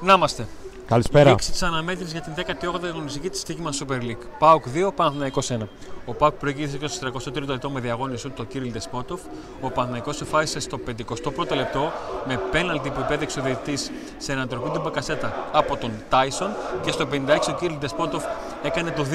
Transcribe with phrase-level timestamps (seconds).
[0.00, 0.46] Να είμαστε.
[0.86, 1.30] Καλησπέρα.
[1.30, 4.26] Λήξη της αναμέτρησης για την 18η αγωνιστική της Στίγμα Super League.
[4.38, 5.56] Πάοκ 2, Παναθηναϊκός 1.
[6.04, 9.20] Ο Πάοκ προηγήθηκε στο 33ο λεπτό με διαγώνιο σου το Κύριλ Δεσπότοφ.
[9.60, 11.92] Ο Παναθηναϊκός εφάισε στο 51ο λεπτό
[12.26, 16.50] με πέναλτι που υπέδειξε ο διαιτητής σε ανατροπή του Μπακασέτα από τον Τάισον.
[16.84, 17.16] Και στο 56
[17.48, 18.24] ο Κύριλ Δεσπότοφ
[18.62, 19.06] έκανε το 2-1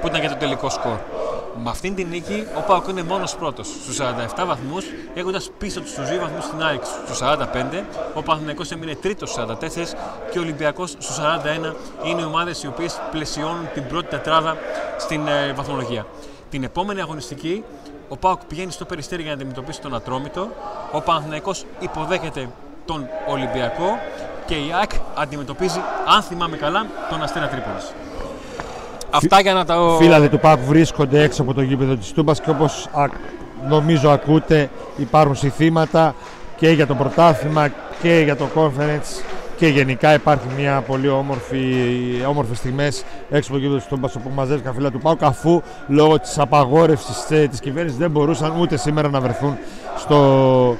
[0.00, 0.98] που ήταν για το τελικό σκορ.
[1.62, 5.94] Με αυτήν την νίκη ο Πάοκ είναι μόνος πρώτος στους 47 βαθμούς, έχοντας πίσω τους
[5.94, 7.84] 2 βαθμούς στην ΑΕΚ στους 45.
[8.14, 9.94] Ο Παναθηναϊκός έμεινε τρίτος στους 44
[10.30, 14.56] και ο Ολυμπιακός στους 41 είναι οι ομάδες οι οποίες πλαισιώνουν την πρώτη τετράδα
[14.98, 16.06] στην ε, βαθμολογία.
[16.50, 17.64] Την επόμενη αγωνιστική
[18.08, 20.48] ο Πάοκ πηγαίνει στο περιστέρι για να αντιμετωπίσει τον Ατρόμητο.
[20.92, 22.48] Ο Παναθηναϊκός υποδέχεται
[22.84, 23.98] τον Ολυμπιακό
[24.46, 27.92] και η ΑΕΚ αντιμετωπίζει, αν θυμάμαι καλά, τον Αστέρα Τρίπολης.
[29.16, 29.96] Αυτά για να τα.
[29.98, 33.08] Φίλαδοι του ΠΑΚ βρίσκονται έξω από το γήπεδο της Τούμπας και όπως α-
[33.68, 36.14] νομίζω ακούτε υπάρχουν συθήματα
[36.56, 37.68] και για το πρωτάθλημα
[38.02, 39.22] και για το conference
[39.56, 41.64] και γενικά υπάρχει μια πολύ όμορφη,
[42.28, 46.20] όμορφες στιγμές έξω από το γήπεδο της Τούμπας όπου μαζεύτηκαν φίλα του ΠΑΚ αφού λόγω
[46.20, 49.56] της απαγόρευσης ε, της κυβέρνησης δεν μπορούσαν ούτε σήμερα να βρεθούν
[49.96, 50.76] στο,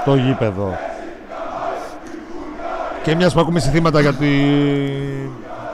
[0.00, 0.78] στο γήπεδο.
[3.02, 4.26] Και μιας που ακούμε συθήματα για τη...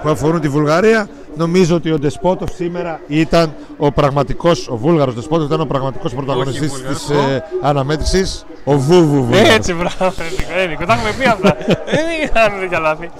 [0.02, 1.08] που αφορούν τη Βουλγαρία,
[1.38, 6.70] νομίζω ότι ο Ντεσπότοφ σήμερα ήταν ο πραγματικός, ο Βούλγαρος Ντεσπότοφ ήταν ο πραγματικός πρωταγωνιστής
[6.70, 9.54] Βούλγαρος, της ε, αναμέτρησης, ο Βούβου Βούλγαρος.
[9.54, 10.14] Έτσι, μπράβο,
[10.56, 10.84] ρε Νίκο.
[10.84, 11.56] Τα έχουμε πει αυτά.
[11.94, 13.10] Δεν ήταν τέτοια λάθη.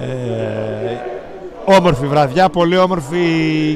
[0.00, 3.18] Ε, όμορφη βραδιά, πολύ όμορφη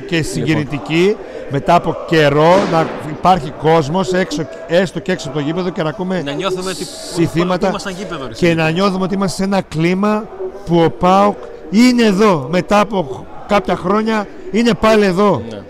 [0.06, 1.16] και συγκινητική.
[1.50, 5.88] Μετά από καιρό να υπάρχει κόσμος έξω, έστω και έξω από το γήπεδο και να
[5.88, 8.26] ακούμε Να νιώθουμε ότι συθήματα ήμασταν γήπεδο.
[8.26, 10.24] ρε, και να νιώθουμε ότι είμαστε σε ένα κλίμα
[10.66, 11.36] που ο ΠΑΟΚ
[11.70, 12.48] είναι εδώ.
[12.50, 15.42] Μετά από κάποια χρόνια είναι πάλι εδώ.
[15.50, 15.62] Ναι.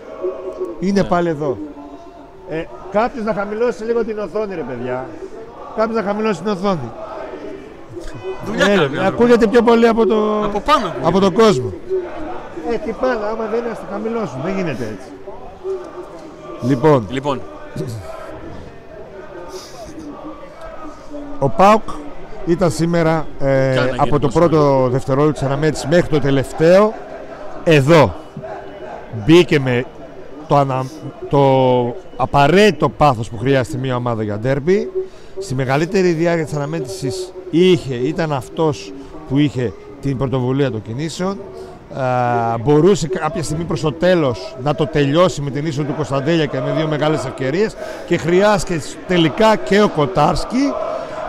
[0.80, 1.58] Είναι πάλι εδώ.
[2.48, 5.06] Ε, Κάποιος να χαμηλώσει λίγο την οθόνη, ρε παιδιά.
[5.76, 6.90] Κάποιος να χαμηλώσει την οθόνη.
[8.46, 8.82] Δουλειά Ε, ρε, κάνει.
[8.82, 9.08] ο άνθρωπος.
[9.08, 10.44] ακούγεται πιο πολύ από, το...
[10.44, 10.86] Από πάνω.
[10.86, 11.06] ακούγεται.
[11.08, 11.72] από τον κόσμο.
[12.70, 14.40] Ε, τι πάνε, άμα δεν είναι, ας το χαμηλώσουν.
[14.44, 15.08] Δεν γίνεται έτσι.
[16.60, 17.40] Λοιπόν, Λοιπόν,
[21.38, 21.82] ο ΠΑΟΚ
[22.46, 26.94] ήταν σήμερα ε, Κάνα από το γενικό πρώτο δευτερόλεπτο της αναμέτρησης μέχρι το τελευταίο
[27.64, 28.14] εδώ.
[29.24, 29.84] Μπήκε με
[30.48, 30.84] το, ανα...
[31.30, 31.40] το
[32.16, 34.90] απαραίτητο πάθος που χρειάζεται μια ομάδα για ντέρμπι.
[35.38, 38.92] Στη μεγαλύτερη διάρκεια της αναμέτρησης είχε, ήταν αυτός
[39.28, 41.38] που είχε την πρωτοβουλία των κινήσεων.
[41.98, 46.46] Α, μπορούσε κάποια στιγμή προς το τέλος να το τελειώσει με την ίσο του Κωνσταντέλια
[46.46, 47.76] και με δύο μεγάλες ευκαιρίες
[48.06, 50.72] και χρειάστηκε τελικά και ο Κοτάρσκι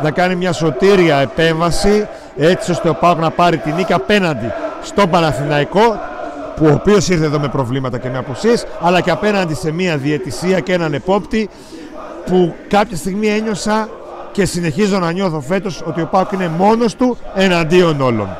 [0.03, 2.07] να κάνει μια σωτήρια επέμβαση
[2.37, 5.99] έτσι ώστε ο Πάοκ να πάρει την νίκη απέναντι στον Παναθηναϊκό
[6.55, 9.97] που ο οποίος ήρθε εδώ με προβλήματα και με απουσίες αλλά και απέναντι σε μια
[9.97, 11.49] διαιτησία και έναν επόπτη
[12.25, 13.89] που κάποια στιγμή ένιωσα
[14.31, 18.37] και συνεχίζω να νιώθω φέτος ότι ο Πάοκ είναι μόνος του εναντίον όλων.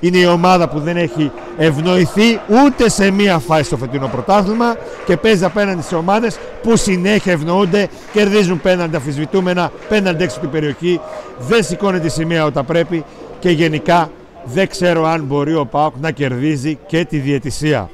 [0.00, 4.76] Είναι η ομάδα που δεν έχει ευνοηθεί ούτε σε μία φάση στο φετινό πρωτάθλημα
[5.06, 11.00] και παίζει απέναντι σε ομάδες που συνέχεια ευνοούνται, κερδίζουν πέναντι αφισβητούμενα, πέναντι έξω την περιοχή,
[11.38, 13.04] δεν σηκώνει τη σημαία όταν πρέπει
[13.38, 14.10] και γενικά
[14.44, 17.90] δεν ξέρω αν μπορεί ο ΠΑΟΚ να κερδίζει και τη διαιτησία.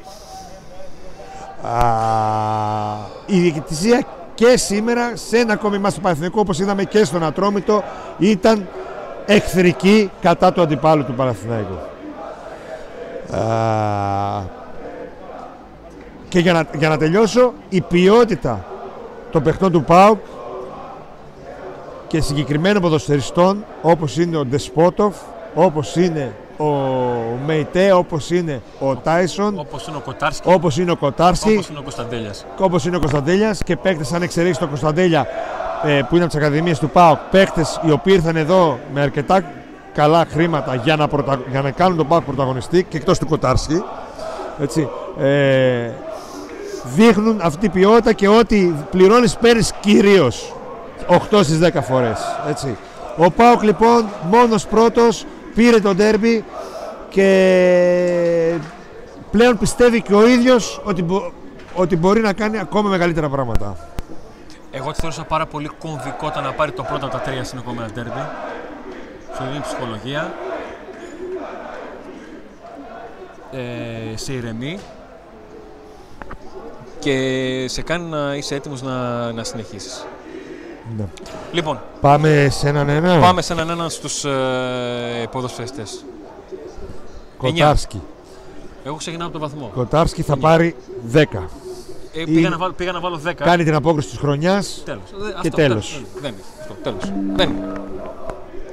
[1.62, 1.76] Α,
[3.26, 7.82] η διαιτησία και σήμερα σε ένα ακόμη μας στο Παναθηναϊκό όπως είδαμε και στον Ατρόμητο
[8.18, 8.68] ήταν
[9.26, 11.78] εχθρική κατά του αντιπάλου του Παναθηναϊκού.
[13.36, 14.54] Α,
[16.28, 18.64] και για να, για να τελειώσω, η ποιότητα
[19.30, 20.18] των παιχτών του ΠΑΟΚ
[22.06, 25.16] και συγκεκριμένων ποδοσφαιριστών όπως είναι ο Ντεσπότοφ,
[25.58, 26.66] όπως είναι ο
[27.46, 31.78] Μεϊτέ, όπως είναι ο Τάισον, όπως είναι ο Κοτάρσκι, όπως είναι ο Κοτάρσκι, όπως είναι
[31.78, 32.46] ο Κωνσταντέλιας.
[32.58, 35.26] όπως είναι ο Κωνσταντέλιας και παίκτες αν εξαιρέσεις τον Κωνσταντέλια
[35.84, 39.44] ε, που είναι από τις Ακαδημίες του ΠΑΟΚ, παίκτες οι οποίοι ήρθαν εδώ με αρκετά
[39.94, 41.40] καλά χρήματα για να, πρωτα...
[41.50, 43.82] για να κάνουν τον ΠΑΟΚ πρωταγωνιστή και εκτός του Κοτάρσκι.
[44.60, 44.88] Έτσι,
[45.20, 45.90] ε,
[46.84, 50.54] δείχνουν αυτή την ποιότητα και ότι πληρώνεις παίρνεις κυρίως
[51.30, 52.20] 8 στις 10 φορές.
[52.48, 52.76] Έτσι.
[53.16, 55.24] Ο ΠΑΟΚ λοιπόν μόνος πρώτος
[55.56, 56.44] πήρε το ντέρμπι
[57.08, 58.58] και
[59.30, 61.32] πλέον πιστεύει και ο ίδιος ότι, μπο-
[61.74, 63.76] ότι μπορεί να κάνει ακόμα μεγαλύτερα πράγματα.
[64.70, 67.90] Εγώ τη θεώρησα πάρα πολύ κομβικό το να πάρει το πρώτο από τα τρία συνεχόμενα
[67.90, 68.26] τέρμπι.
[69.36, 70.34] Σου δίνει ψυχολογία.
[73.52, 74.78] Ε, σε ηρεμεί
[76.98, 77.14] και
[77.68, 80.06] σε κάνει να είσαι έτοιμος να, να συνεχίσεις.
[80.96, 81.04] Ναι.
[81.52, 83.18] Λοιπόν, Πάμε σε έναν ένα.
[83.20, 86.04] πάμε σε έναν έναν στους ε, ποδοσφαιριστές.
[87.38, 88.02] Κοτάρσκι.
[88.84, 89.70] Εγώ ξεκινάω από τον βαθμό.
[89.74, 90.48] Κοτάρσκι θα Εννιά.
[90.48, 90.76] πάρει
[91.12, 91.22] 10.
[92.12, 93.32] Ε, πήγα, να βάλω, πήγα να βάλω 10.
[93.34, 94.82] Κάνει την απόκριση της χρονιάς.
[94.84, 95.02] Τέλος.
[95.10, 96.02] Ε, Και αυτό, τέλος.
[96.20, 96.42] Δεν είναι.
[96.60, 97.12] Αυτό, τέλος.
[97.34, 97.72] Δεν είναι.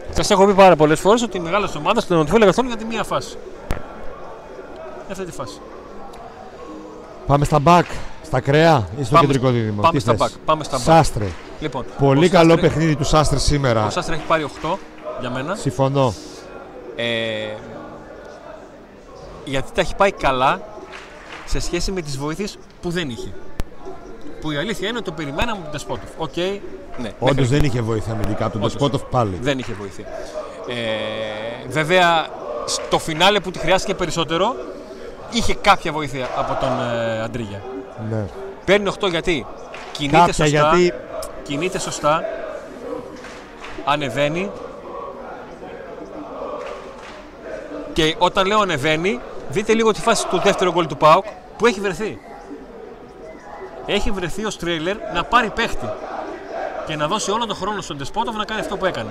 [0.10, 2.86] Σας έχω πει πάρα πολλές φορές ότι οι μεγάλες ομάδες στον Νοτιβόλιο καθόλου για τη
[2.86, 3.36] μία φάση.
[5.06, 5.60] Για αυτή τη φάση.
[7.28, 7.86] Πάμε στα μπακ,
[8.26, 9.82] στα άκρα ή στο Πάμε κεντρικό στα- δίδυμο.
[9.82, 10.86] πάμε Τι στα θες; μπακ, πάμε στα μπακ.
[10.86, 11.28] Σάστρε.
[11.60, 13.86] Λοιπόν, Πολύ ο καλό Σάστρε- παιχνίδι του Σάστρε σήμερα.
[13.86, 14.78] Ο Σάστρε έχει πάρει 8
[15.20, 15.56] για μένα.
[15.56, 16.14] Συμφωνώ.
[16.96, 17.04] Ε,
[19.46, 20.62] γιατί τα έχει πάει καλά
[21.46, 23.34] σε σχέση με τις βοήθειες που δεν είχε.
[24.42, 26.10] Που η αλήθεια είναι ότι το περιμέναμε από τον Τεσπότοφ.
[26.18, 28.74] Οκ, ναι, Όντως μέχρι- δεν είχε βοήθεια αμυντικά από τον Όντως.
[28.74, 29.38] Ντεσπόντοφ πάλι.
[29.42, 30.06] δεν είχε βοήθεια.
[30.68, 32.28] Ε, βέβαια,
[32.66, 34.56] στο φινάλε που τη χρειάστηκε περισσότερο,
[35.32, 37.62] είχε κάποια βοήθεια από τον ε, Αντρίγια.
[38.10, 38.26] Ναι.
[38.66, 39.46] Παίρνει 8 γιατί;
[39.92, 40.94] Κινείται Κάποια σωστά, γιατί
[41.44, 42.24] κινείται σωστά,
[43.86, 44.52] ανεβαίνει
[47.94, 49.20] και όταν λέω ανεβαίνει,
[49.50, 51.26] δείτε λίγο τη φάση του δεύτερου γκολ του ΠΑΟΚ
[51.58, 52.20] που έχει βρεθεί.
[53.86, 55.90] Έχει βρεθεί ο Στρέιλερ να πάρει παίχτη
[56.88, 59.10] και να δώσει όλο τον χρόνο στον Τεσπότοβ να κάνει αυτό που έκανε.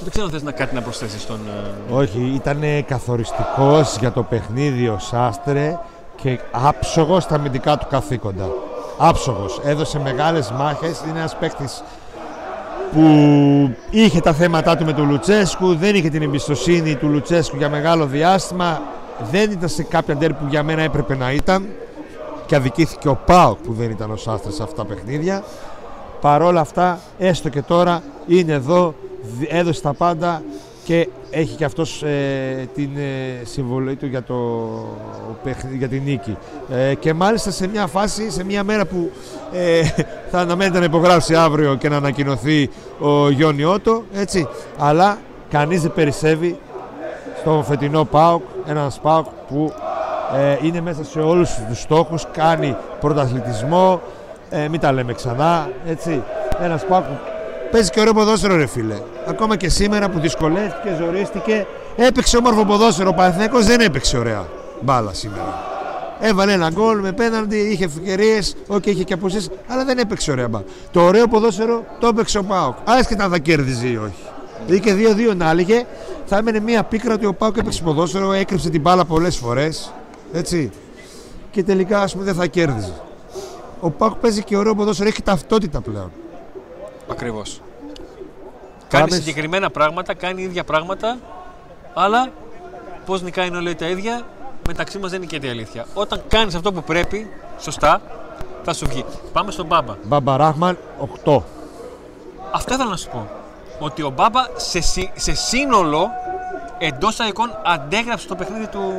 [0.00, 1.40] Δεν ξέρω αν θες να κάτι να προσθέσεις στον...
[1.88, 5.78] ε, όχι, ήταν καθοριστικός για το παιχνίδι ο Σάστρε
[6.16, 8.48] και άψογος στα αμυντικά του καθήκοντα.
[8.98, 9.60] Άψογος.
[9.64, 11.02] Έδωσε μεγάλες μάχες.
[11.08, 11.82] Είναι ένας παίκτης
[12.92, 13.00] που
[13.90, 18.06] είχε τα θέματα του με τον Λουτσέσκου, δεν είχε την εμπιστοσύνη του Λουτσέσκου για μεγάλο
[18.06, 18.82] διάστημα,
[19.30, 21.68] δεν ήταν σε κάποια ντέρ που για μένα έπρεπε να ήταν
[22.46, 25.42] και αδικήθηκε ο Πάοκ που δεν ήταν ο Σάστρε σε αυτά τα παιχνίδια.
[26.20, 28.94] Παρόλα αυτά, έστω και τώρα είναι εδώ,
[29.38, 30.42] δι- έδωσε τα πάντα
[30.88, 34.34] και έχει και αυτός ε, την ε, συμβολή του για, το,
[35.44, 36.36] παιχνίδι- για την νίκη.
[36.70, 39.10] Ε, και μάλιστα σε μια φάση, σε μια μέρα που
[39.52, 39.82] ε,
[40.30, 44.48] θα αναμένεται να υπογράψει αύριο και να ανακοινωθεί ο Γιόνι Ότο, έτσι,
[44.78, 45.18] αλλά
[45.50, 46.58] κανείς δεν περισσεύει
[47.40, 49.72] στο φετινό ΠΑΟΚ, ένας ΠΑΟΚ που
[50.36, 54.00] ε, είναι μέσα σε όλους τους στόχους, κάνει πρωταθλητισμό,
[54.50, 56.22] ε, μην τα λέμε ξανά, έτσι.
[56.62, 57.16] Ένας ΠΑΟΚ που
[57.70, 58.96] παίζει και ωραίο ποδόσφαιρο ρε φίλε.
[59.26, 61.66] Ακόμα και σήμερα που δυσκολεύτηκε, ζορίστηκε,
[61.96, 63.08] έπαιξε όμορφο ποδόσφαιρο.
[63.08, 64.46] Ο Παναθηναϊκός δεν έπαιξε ωραία
[64.80, 65.66] μπάλα σήμερα.
[66.20, 70.48] Έβαλε ένα γκολ με πέναντι, είχε ευκαιρίες, ok, είχε και αποσύσει, αλλά δεν έπαιξε ωραία
[70.48, 70.64] μπάλα.
[70.90, 72.76] Το ωραίο ποδόσφαιρο το έπαιξε ο Πάοκ.
[72.84, 74.24] Άσχετα αν θα κέρδιζε ή όχι.
[74.66, 74.94] Δηλαδή και
[75.32, 75.86] 2-2 να έλεγε,
[76.24, 79.92] θα έμενε μία πίκρα ότι ο Πάοκ έπαιξε ποδόσφαιρο, έκρυψε την μπάλα πολλές φορές.
[80.32, 80.70] Έτσι.
[81.50, 82.92] Και τελικά ας πούμε δεν θα κέρδιζε.
[83.80, 86.10] Ο Πάοκ παίζει και ωραίο ποδόσφαιρο, έχει ταυτότητα πλέον.
[87.10, 87.60] Ακριβώς.
[88.88, 91.18] Κάνει Πάμε σ- συγκεκριμένα πράγματα, κάνει ίδια πράγματα,
[91.94, 92.28] αλλά
[93.06, 94.22] πώς νικάει είναι όλα τα ίδια,
[94.66, 95.86] μεταξύ μας δεν είναι και η αλήθεια.
[95.94, 98.00] Όταν κάνεις αυτό που πρέπει, σωστά,
[98.64, 99.04] θα σου βγει.
[99.32, 99.94] Πάμε στον Μπάμπα.
[100.04, 100.78] Μπαμπα Ράχμαν
[101.24, 101.42] 8.
[102.52, 103.28] Αυτό ήθελα να σου πω.
[103.78, 106.08] Ότι ο Μπάμπα σε, συ- σε σύνολο
[106.78, 108.92] εντός εικόν αντέγραψε το παιχνίδι του,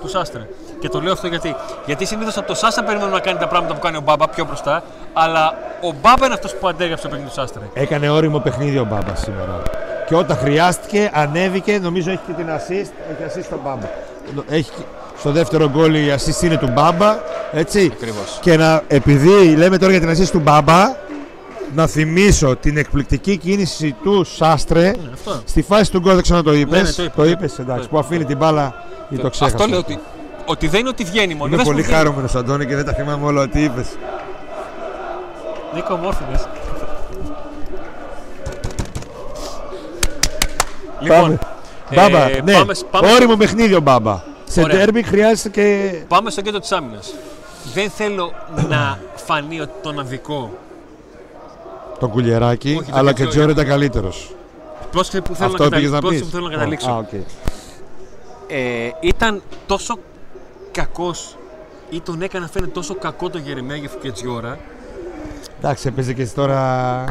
[0.00, 0.48] του Σάστρε.
[0.80, 1.54] Και το λέω αυτό γιατί.
[1.86, 4.44] Γιατί συνήθως από το Σάστρε περιμένουμε να κάνει τα πράγματα που κάνει ο Μπάμπα πιο
[4.44, 4.82] μπροστά.
[5.12, 7.62] Αλλά ο Μπάμπα είναι αυτός που αντέγραψε το παιχνίδι του Σάστρε.
[7.74, 9.62] Έκανε όριμο παιχνίδι ο Μπάμπα σήμερα.
[10.06, 12.90] Και όταν χρειάστηκε, ανέβηκε, νομίζω έχει και την assist.
[13.10, 13.86] Έχει assist στον Μπάμπα.
[14.48, 14.82] Έχει και-
[15.18, 17.16] στο δεύτερο γκολ η assist είναι του Μπάμπα.
[17.52, 17.90] Έτσι.
[17.92, 18.38] Ακριβώς.
[18.40, 20.94] Και να, επειδή λέμε τώρα για την assist του Μπάμπα,
[21.74, 25.40] να θυμίσω την εκπληκτική κίνηση του Σάστρε Ναι, αυτό.
[25.44, 26.12] στη φάση του γκολ.
[26.14, 26.76] Δεν ξέρω αν το είπε.
[26.76, 27.62] Ναι, ναι, το είπα, το το είπες, είπα.
[27.62, 27.82] εντάξει.
[27.82, 28.74] Το Που αφήνει την μπάλα
[29.08, 29.54] ή το ξέχασε.
[29.56, 29.98] αυτό λέω ότι,
[30.50, 31.46] ότι δεν είναι ότι βγαίνει μόνο.
[31.46, 31.98] Είμαι Δες πολύ που βγαίνει.
[32.02, 33.86] χαρούμενο, Αντώνη, και δεν τα θυμάμαι όλα ότι είπες.
[35.74, 36.48] Νίκο Μόρφινες.
[41.00, 41.38] Λοιπόν,
[41.94, 42.52] Μπάμπα, ε, ναι.
[42.52, 44.22] πάμε, πάμε, Όριμο παιχνίδι ο Μπάμπα.
[44.44, 44.76] Σε Ωραία.
[44.78, 45.92] τέρμι χρειάζεται και.
[46.08, 47.14] πάμε στο κέντρο της άμυνας.
[47.74, 48.32] Δεν θέλω
[48.68, 50.50] να φανεί ότι τον αδικό.
[51.98, 54.34] Το κουλιεράκι, Όχι, το αλλά και τέτοιο, Τζόρι για- ήταν καλύτερος.
[54.90, 55.94] Πρόσεχε που θέλω Αυτό να, πήγες καταλήξω.
[55.94, 56.30] να πρόσεχε πεις.
[56.30, 56.90] που θέλω να καταλήξω.
[56.90, 57.12] Α, οκ.
[58.48, 59.98] ε, ήταν τόσο
[60.72, 61.36] κακός
[61.90, 64.58] ή τον έκανε να φαίνεται τόσο κακό το Γερεμέγεφ και Τζιόρα.
[65.58, 67.04] Εντάξει, έπαιζε και εσύ τώρα.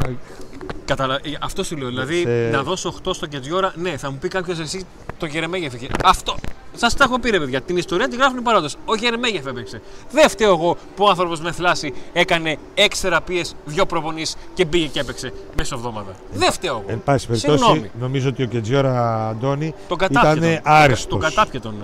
[0.84, 1.14] Καταλα...
[1.14, 1.88] ε, Αυτό σου λέω.
[1.88, 4.86] Δηλαδή Σε- να δώσω 8 στο Κετζιόρα, ναι, θα μου πει κάποιος εσύ
[5.18, 5.74] το Γερεμέγεφ.
[5.74, 5.88] είχε.
[6.04, 6.34] Αυτό.
[6.76, 7.60] Σας τα έχω πει, ρε παιδιά.
[7.60, 8.76] Την ιστορία την γράφουν οι παρόντες.
[8.84, 9.80] Ο Γερεμέγεφ έπαιξε.
[10.10, 13.42] Δεν φταίω εγώ που ο άνθρωπος με θλάση έκανε 6 θεραπείε,
[13.76, 16.12] 2 προπονείς και μπήκε και έπαιξε μέσα εβδομάδα.
[16.32, 16.84] Δεν φταίω εγώ.
[16.86, 17.90] Εν πάση περιπτώσει, Συγγνώμη.
[18.00, 20.30] νομίζω ότι ο Κετζιόρα Αντώνη Τον κατάπιε.
[20.52, 21.08] ήταν άριστο.
[21.08, 21.74] Τον κατάπιε τον.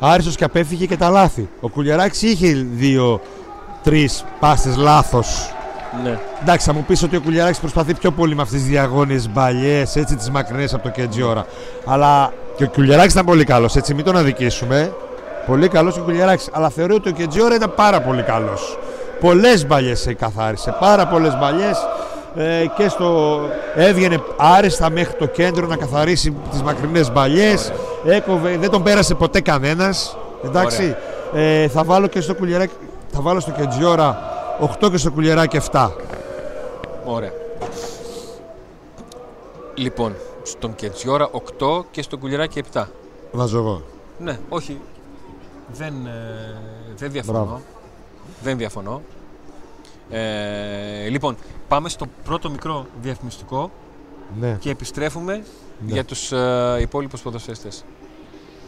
[0.00, 1.48] Ε, Άριστος και απέφυγε και τα λάθη.
[1.60, 4.08] Ο Κουλιαράκης είχε δύο-τρει
[4.40, 5.54] πάστε λάθος.
[6.02, 6.18] Ναι.
[6.42, 9.96] Εντάξει, θα μου πεις ότι ο Κουλιαράκης προσπαθεί πιο πολύ με αυτές τις διαγώνιε μπαλιές,
[9.96, 11.46] έτσι τις μακρινέ από το Κετζιόρα.
[11.84, 14.92] Αλλά και ο Κουλιαράκης ήταν πολύ καλός, έτσι μην τον αδικήσουμε.
[15.46, 16.48] Πολύ καλός ο Κουλιαράκης.
[16.52, 18.78] Αλλά θεωρώ ότι ο Κετζιόρα ήταν πάρα πολύ καλός.
[19.20, 20.76] Πολλές μπαλιές καθάρισε.
[20.80, 21.78] Πάρα πολλές μπαλιές.
[22.34, 23.40] Ε, και στο
[23.74, 27.72] έβγαινε άριστα μέχρι το κέντρο να καθαρίσει τις μακρινές μπαλιές
[28.04, 30.96] έκοβε, δεν τον πέρασε ποτέ κανένας εντάξει
[31.34, 32.74] ε, θα βάλω και στο κουλιεράκι
[33.12, 34.18] θα βάλω στο Κεντζιόρα
[34.80, 35.88] 8 και στο κουλιεράκι 7
[37.04, 37.32] Ωραία.
[39.74, 42.84] Λοιπόν, στον Κετζιόρα 8 και στον Κουλιράκι 7.
[43.32, 43.82] Βάζω εγώ.
[44.18, 44.80] Ναι, όχι.
[45.72, 46.58] Δεν, ε,
[46.96, 47.38] δεν διαφωνώ.
[47.38, 47.60] Μπράβο.
[48.42, 49.02] Δεν διαφωνώ.
[50.10, 51.36] Ε, λοιπόν,
[51.68, 53.70] πάμε στο πρώτο μικρό διαφημιστικό
[54.40, 54.56] Ναι.
[54.60, 55.32] και επιστρέφουμε
[55.86, 55.92] Ναι.
[55.92, 57.84] για τους ε, υπόλοιπους ποδοσφαιριστές.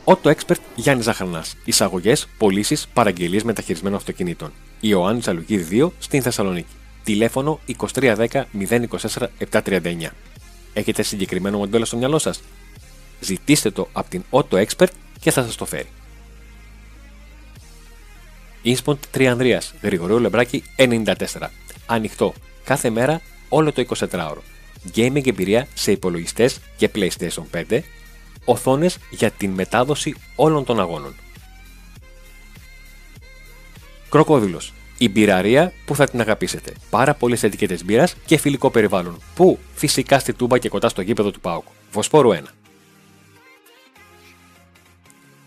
[0.04, 1.54] Auto Expert Γιάννης Ζαχαρνάς.
[1.64, 4.52] Εισαγωγές, πωλήσεις, παραγγελίες μεταχειρισμένων αυτοκινήτων.
[4.80, 6.72] Ιωάννη Αλουγή 2 στην Θεσσαλονίκη.
[7.04, 10.12] Τηλέφωνο 2310 024 739.
[10.72, 12.40] Έχετε συγκεκριμένο μοντέλο στο μυαλό σας;
[13.20, 14.86] Ζητήστε το από την Auto Expert
[15.20, 15.88] και θα σας το φέρει.
[18.62, 21.14] Ινσποντ 3 Ανδρείας, Γρηγορίου Λεμπράκη 94.
[21.86, 22.32] Ανοιχτό
[22.64, 24.38] κάθε μέρα όλο το 24ωρο.
[24.94, 27.80] Gaming εμπειρία σε υπολογιστές και PlayStation 5.
[28.44, 31.14] Οθόνες για την μετάδοση όλων των αγώνων.
[34.08, 34.72] Κροκόδηλος.
[34.98, 36.72] Η μπειραρία που θα την αγαπήσετε.
[36.90, 39.18] Πάρα πολλές ετικέτες μπύρας και φιλικό περιβάλλον.
[39.34, 41.64] Που φυσικά στη Τούμπα και κοντά στο γήπεδο του Πάουκ.
[41.92, 42.42] Βοσπόρου 1.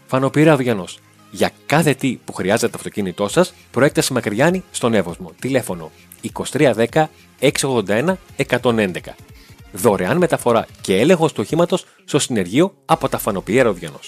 [0.05, 1.00] Φανοπύρα Αυγιανός.
[1.36, 5.32] Για κάθε τι που χρειάζεται το αυτοκίνητό σας, προέκταση Μακριάνη στον Εύωσμο.
[5.39, 5.92] Τηλέφωνο
[6.34, 6.86] 2310
[7.39, 8.15] 681
[8.50, 8.92] 111.
[9.72, 14.00] Δωρεάν μεταφορά και έλεγχος του οχήματος στο συνεργείο από τα Φανοπιέρα Αυγιανό.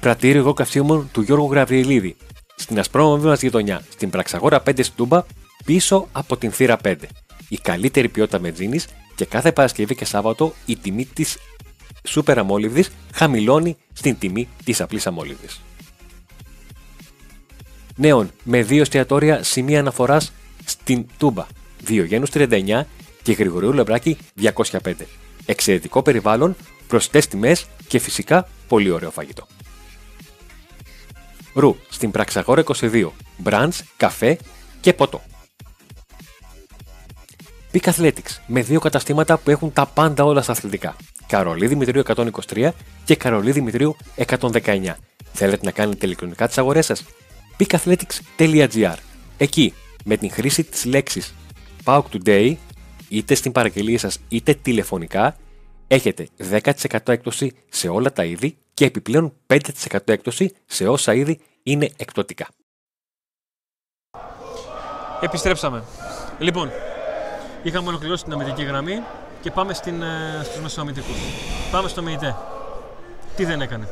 [0.00, 2.16] Πρατήριο εγώ καυσίμων του Γιώργου Γραβριελίδη.
[2.56, 5.24] Στην ασπρόμαυρη μας γειτονιά, στην Πραξαγόρα 5 στην Τούμπα,
[5.64, 6.94] πίσω από την θύρα 5.
[7.48, 8.80] Η καλύτερη ποιότητα βενζίνη
[9.14, 11.36] και κάθε Παρασκευή και Σάββατο η τιμή της
[12.06, 12.84] σούπερ αμόλυβδη
[13.14, 15.60] χαμηλώνει στην τιμή της απλής αμόλυβδης.
[17.96, 20.32] Νέων με δύο εστιατόρια σημεία αναφοράς
[20.64, 21.46] στην Τούμπα.
[21.82, 22.86] Διογένους 39
[23.22, 24.94] και Γρηγορίου Λεμπράκη 205.
[25.46, 26.56] Εξαιρετικό περιβάλλον,
[26.88, 29.46] προσιτές τιμές και φυσικά πολύ ωραίο φαγητό.
[31.54, 33.12] Ρου στην Πραξαγόρα 22.
[33.36, 34.38] Μπραντς, καφέ
[34.80, 35.22] και ποτό.
[37.72, 40.96] Peak Athletics με δύο καταστήματα που έχουν τα πάντα όλα στα αθλητικά.
[41.26, 42.70] Καρολί Δημητρίου 123
[43.04, 44.94] και Καρολί Δημητρίου 119.
[45.32, 47.04] Θέλετε να κάνετε ηλεκτρονικά τις αγορές σας;
[47.58, 48.94] peakathletics.gr
[49.38, 51.34] Εκεί, με την χρήση της λέξης
[51.84, 52.54] PAOK Today,
[53.08, 55.36] είτε στην παραγγελία σας είτε τηλεφωνικά,
[55.86, 56.58] έχετε 10%
[57.04, 59.58] έκπτωση σε όλα τα είδη και επιπλέον 5%
[60.04, 62.46] έκπτωση σε όσα είδη είναι εκπτωτικά.
[65.20, 65.84] Επιστρέψαμε.
[66.38, 66.70] Λοιπόν,
[67.62, 69.02] είχαμε ολοκληρώσει την αμυντική γραμμή
[69.40, 71.16] και πάμε στην, ε, στους μεσοαμυντικούς.
[71.70, 72.36] Πάμε στο Μεϊτέ.
[73.36, 73.88] Τι δεν έκανε;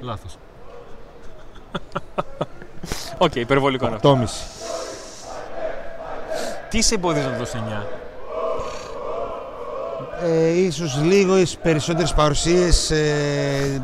[0.00, 0.38] Λάθος.
[3.18, 4.18] Οκ, υπερβολικό είναι αυτό.
[4.20, 4.26] 8,5.
[6.68, 7.82] Τι σε εμποδίζει να δώσει 9.
[10.24, 13.82] Ε, ίσως λίγο οι περισσότερες παρουσίες ε,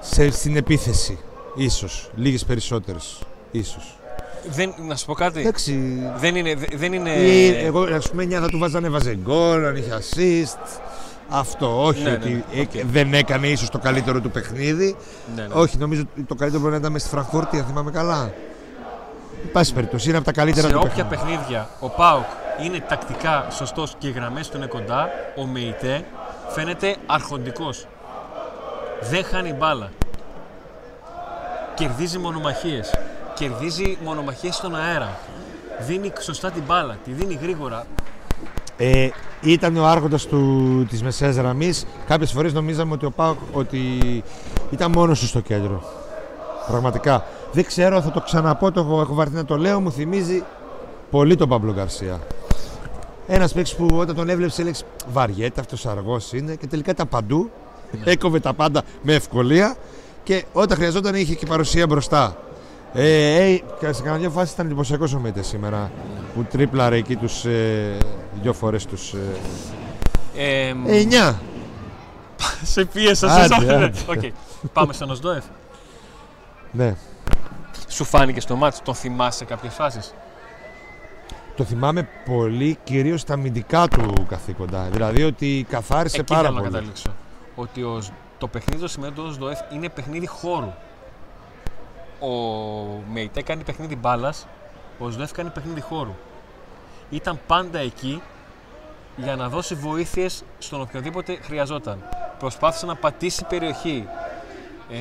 [0.00, 1.18] σε, στην επίθεση.
[1.54, 2.10] Ίσως.
[2.14, 3.18] Λίγες περισσότερες.
[3.50, 3.96] Ίσως.
[4.50, 5.40] Δεν, να σου πω κάτι.
[5.40, 6.02] Εντάξει.
[6.16, 6.54] Δεν είναι.
[6.54, 7.10] δε- Δεν είναι...
[7.10, 10.80] Ή, εγώ ας πούμε 9 θα του βάζανε βάζε γκολ, αν είχε assist.
[11.28, 12.86] Αυτό, όχι Ναι, ναι, ότι ναι, ε, οκ.
[12.92, 14.96] δεν έκανε ίσως το καλύτερο του παιχνίδι.
[15.36, 15.54] Ναι, ναι.
[15.54, 18.32] Όχι, νομίζω ότι το καλύτερο μπορεί να ήταν με τη Φρανκφούρτη, αν θυμάμαι καλά.
[19.44, 21.38] Εν πάση περιπτώσει, είναι από τα καλύτερα σε του όποια παιχνίδια.
[21.38, 22.24] παιχνίδια ο Πάουκ
[22.64, 26.04] είναι τακτικά σωστός και οι γραμμές του είναι κοντά, ο ΜΕΙΤΕ
[26.48, 27.86] φαίνεται αρχοντικός.
[29.10, 29.90] Δεν χάνει μπάλα.
[31.74, 32.90] Κερδίζει μονομαχίες.
[33.34, 35.18] Κερδίζει μονομαχίες στον αέρα.
[35.86, 37.86] Δίνει σωστά την μπάλα, τη δίνει γρήγορα.
[38.76, 39.08] Ε,
[39.40, 41.86] ήταν ο άρχοντας του, της μεσαίας γραμμής.
[42.06, 43.78] Κάποιες φορές νομίζαμε ότι ο Πάοκ ότι
[44.70, 45.82] ήταν μόνος του στο κέντρο.
[46.66, 47.24] Πραγματικά.
[47.52, 50.44] Δεν ξέρω, θα το ξαναπώ, το έχω, έχω βαρθεί να το λέω, μου θυμίζει
[51.10, 52.20] πολύ τον Παμπλο Γκαρσία.
[53.26, 54.78] Ένας παίκτης που όταν τον έβλεψε έλεγε
[55.12, 57.50] Βαριέται, αυτός αργός είναι και τελικά ήταν παντού.
[58.04, 59.76] Έκοβε τα πάντα με ευκολία
[60.22, 62.36] και όταν χρειαζόταν είχε και παρουσία μπροστά.
[62.94, 65.90] Ε, ε, και σε κανένα δύο φάσεις ήταν εντυπωσιακός ο Μέτε σήμερα
[66.34, 67.96] που τρίπλαρε εκεί τους ε,
[68.42, 69.12] δύο φορές τους.
[69.12, 69.18] Ε,
[70.36, 71.40] Ε, ε, εννιά.
[72.72, 73.72] σε πίεσα, Άντε, σε σώθηνε.
[73.74, 73.92] άντε.
[74.08, 74.22] Οκ.
[74.72, 75.44] Πάμε στον Οσδόεφ.
[76.72, 76.94] Ναι.
[77.88, 80.14] Σου φάνηκε στο μάτς, τον θυμάσαι σε κάποιες φάσεις;
[81.56, 84.88] Το θυμάμαι πολύ κυρίως στα αμυντικά του καθήκοντα.
[84.92, 86.72] Δηλαδή ότι καθάρισε Εκεί πάρα θέλω να πολύ.
[86.72, 87.10] καταλήξω.
[87.54, 88.02] Ότι ο,
[88.38, 90.72] το παιχνίδι το σημαίνει του ΔΟΕΦ είναι παιχνίδι χώρου.
[92.22, 92.28] Ο
[93.12, 94.46] ΜΕΙΤΕ κάνει παιχνίδι μπάλας,
[94.98, 96.14] ο ΣΔΟΕΦ κάνει παιχνίδι χώρου.
[97.10, 98.22] Ήταν πάντα εκεί
[99.16, 102.08] για να δώσει βοήθειες στον οποιοδήποτε χρειαζόταν.
[102.38, 104.08] Προσπάθησε να πατήσει περιοχή.
[104.90, 104.96] Ε,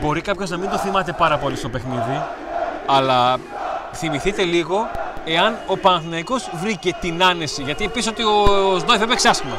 [0.00, 2.22] μπορεί κάποιος να μην το θυμάται πάρα πολύ στο παιχνίδι,
[2.86, 3.38] αλλά
[3.92, 4.90] θυμηθείτε λίγο
[5.24, 7.62] εάν ο Παναθηναϊκός βρήκε την άνεση.
[7.62, 9.56] Γιατί πίσω ότι ο Σντόιφ έπαιξε άσχημα.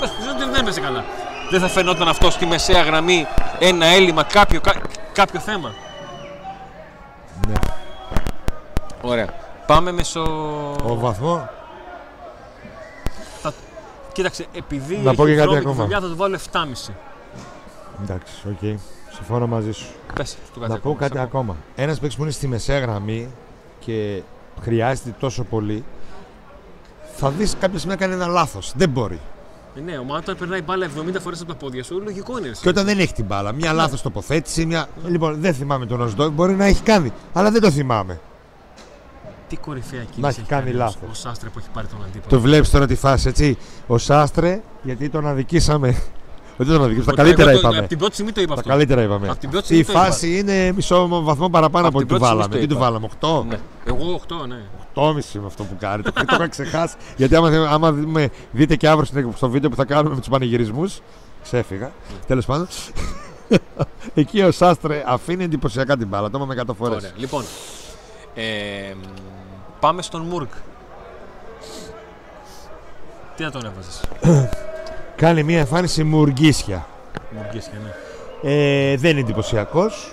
[0.00, 1.04] Πες ότι δεν έπαιξε καλά.
[1.50, 3.26] Δεν θα φαινόταν αυτός στη μεσαία γραμμή
[3.58, 5.72] ένα έλλειμμα, κάποιο, κά- κάποιο θέμα.
[7.48, 7.54] Ναι.
[9.02, 9.26] Ωραία.
[9.66, 10.22] Πάμε μεσο.
[10.84, 11.48] Ο βαθμό.
[13.42, 13.52] Θα...
[14.12, 15.82] Κοίταξε, επειδή Να πω έχει και κάτι βρώμικη ακόμα.
[15.84, 16.92] δουλειά θα του βάλω 7,5.
[18.02, 18.78] Εντάξει, οκ.
[19.14, 19.86] Συμφωνώ μαζί σου.
[20.14, 21.56] Πες του Να πω κάτι ακόμα.
[21.76, 23.30] Ένας παίκτης που είναι στη μεσαία γραμμή
[23.78, 24.22] και
[24.62, 25.84] χρειάζεται τόσο πολύ,
[27.16, 28.72] θα δεις κάποια στιγμή να κάνει ένα λάθος.
[28.76, 29.20] Δεν μπορεί.
[29.76, 32.00] Ε, ναι, ο Μάτο περνάει μπάλα 70 φορές από τα πόδια σου.
[32.04, 32.48] Λογικό είναι.
[32.48, 32.62] εσύ.
[32.62, 34.88] Και όταν δεν έχει την μπάλα, μια λάθος τοποθέτηση, μια.
[35.06, 38.20] Λοιπόν, δεν θυμάμαι τον Οσδόη, μπορεί να έχει κάνει, αλλά δεν το θυμάμαι.
[39.48, 41.10] Τι κορυφαία κίνηση Να έχει κάνει ο- λάθος.
[41.10, 42.24] Ο Σάστρε που έχει πάρει τον αντίπαλο.
[42.28, 43.58] Το βλέπεις τώρα τη φάση, έτσι.
[43.86, 46.02] Ο Σάστρε, γιατί τον αδικήσαμε.
[46.60, 47.78] Όχι τον αδικήσαμε, τα Εγώ καλύτερα το- είπαμε.
[47.78, 48.70] Από την πρώτη στιγμή το είπα Τα αυτό.
[48.72, 49.28] καλύτερα είπαμε.
[49.28, 50.00] Απ' την πρώτη Η στιγμή το είπα.
[50.04, 52.54] φάση είναι μισό βαθμό παραπάνω Απ' από την ό,τι του πρώτη στιγμή βάλαμε.
[52.54, 52.84] το Τι του είπα.
[52.84, 53.44] βάλαμε, 8.
[53.48, 53.58] Ναι.
[53.84, 54.60] Εγώ 8, ναι.
[54.94, 56.02] 8,5 με αυτό που κάνει.
[56.02, 56.94] το, το είχα ξεχάσει.
[57.16, 60.28] Γιατί άμα, άμα δούμε, δείτε και αύριο στην- στο βίντεο που θα κάνουμε με τους
[60.28, 61.00] πανηγυρισμούς.
[61.42, 61.90] Ξέφυγα.
[62.26, 62.66] Τέλος πάντων.
[64.14, 66.30] Εκεί ο Σάστρε αφήνει εντυπωσιακά την μπάλα.
[66.30, 66.96] Το είπαμε 100 φορές.
[66.96, 67.10] Ωραία.
[67.16, 67.44] Λοιπόν,
[68.34, 68.42] ε,
[68.94, 68.98] μ,
[69.80, 70.50] πάμε στον Μουρκ.
[73.36, 74.00] Τι θα τον έβαζες;
[75.20, 76.86] Κάνει μια εμφάνιση μουργίσια.
[77.30, 77.90] Μουργκίσια, ναι.
[78.52, 80.12] Ε, δεν είναι εντυπωσιακός.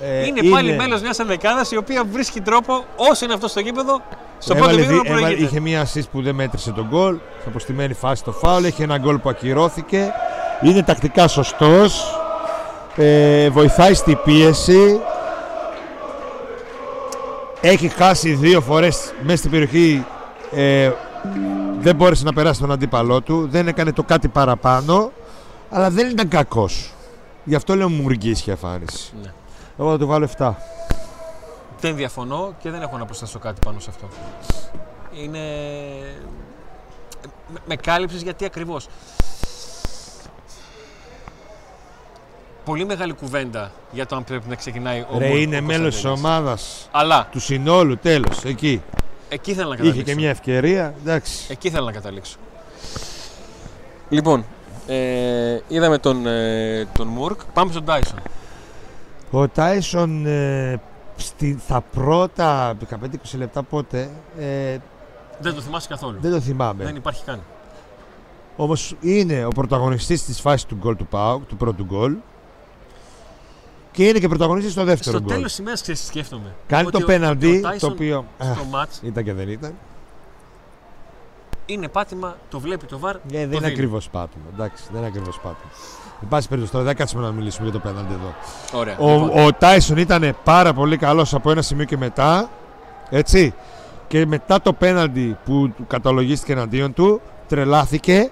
[0.00, 4.00] Ε, είναι, πάλι μέλος μιας ενδεκάδα η οποία βρίσκει τρόπο όσο είναι αυτό στο γήπεδο.
[4.38, 5.48] Στο πρώτο Έβαλε, μήνυμα δι- έβαλε- προηγείται.
[5.48, 7.14] είχε μία assist που δεν μέτρησε τον γκολ.
[7.14, 8.64] Σε αποστημένη φάση το φάουλ.
[8.64, 10.12] Έχει ένα γκολ που ακυρώθηκε.
[10.62, 12.18] Είναι τακτικά σωστός.
[12.96, 15.00] Ε, βοηθάει στη πίεση.
[17.60, 20.04] Έχει χάσει δύο φορές μέσα στην περιοχή.
[20.54, 20.90] Ε,
[21.80, 23.48] δεν μπόρεσε να περάσει τον αντίπαλό του.
[23.48, 25.12] Δεν έκανε το κάτι παραπάνω.
[25.70, 26.92] Αλλά δεν ήταν κακός.
[27.44, 29.12] Γι' αυτό λέω μουργίσια εμφάνιση.
[29.22, 29.32] Ναι.
[29.78, 30.52] Εγώ θα του βάλω 7.
[31.80, 34.08] Δεν διαφωνώ και δεν έχω να προσθέσω κάτι πάνω σε αυτό.
[35.22, 35.38] Είναι.
[37.52, 38.88] Με, με κάλυψες γιατί ακριβώς.
[42.64, 45.94] Πολύ μεγάλη κουβέντα για το αν πρέπει να ξεκινάει ο Ρε, Μουρκ είναι ο μέλος
[45.94, 46.24] της Κωνσταντέλης.
[46.40, 48.82] ομάδας Αλλά του συνόλου τέλος εκεί.
[49.32, 50.00] Εκεί ήθελα να καταλήξω.
[50.00, 50.94] Είχε και μια ευκαιρία.
[51.00, 51.46] Εντάξει.
[51.48, 52.36] Εκεί ήθελα να καταλήξω.
[54.08, 54.44] Λοιπόν,
[54.86, 57.40] ε, είδαμε τον, ε, τον Μουρκ.
[57.52, 58.18] Πάμε στον Τάισον.
[59.30, 60.80] Ο Τάισον ε,
[61.16, 62.96] στη, στα πρώτα 15-20
[63.36, 64.76] λεπτά πότε ε,
[65.40, 66.18] Δεν το θυμάσαι καθόλου.
[66.20, 66.84] δεν το θυμάμαι.
[66.84, 67.40] Δεν υπάρχει καν.
[68.56, 72.16] Όμως είναι ο πρωταγωνιστής της φάσης του γκολ του ΠΑΟΚ, του πρώτου γκολ.
[73.92, 75.36] Και είναι και πρωταγωνιστής στο δεύτερο Στο γκολ.
[75.36, 76.54] τέλος τη ημέρα ξέρεις τι σκέφτομαι.
[76.66, 79.32] Κάνει Ότι το ο- πέναντι, ότι ο το Tyson οποίο α, Στο μάτς ήταν και
[79.32, 79.74] δεν ήταν.
[81.66, 83.14] είναι πάτημα, το βλέπει το βαρ.
[83.14, 83.66] Ε, δεν το είναι δίνει.
[83.66, 84.44] ακριβώς πάτημα.
[84.54, 85.70] Εντάξει, δεν είναι ακριβώς πάτημα.
[86.22, 88.34] Εν πάση περιπτώσει, τώρα δεν κάτσουμε να μιλήσουμε για το πέναντι εδώ.
[88.80, 88.92] Ωραία.
[88.98, 92.50] λοιπόν, Ο, ο Τάισον ήταν πάρα πολύ καλός από ένα σημείο και μετά.
[93.10, 93.54] Έτσι.
[94.08, 98.30] Και μετά το πέναντι που του καταλογίστηκε εναντίον του, τρελάθηκε.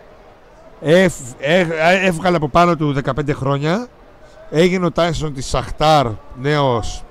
[0.80, 3.86] Εφ, ε- ε- έβγαλε από πάνω του 15 χρόνια.
[4.50, 6.06] Έγινε ο Τάισον της Σαχτάρ,
[6.40, 7.02] νέος.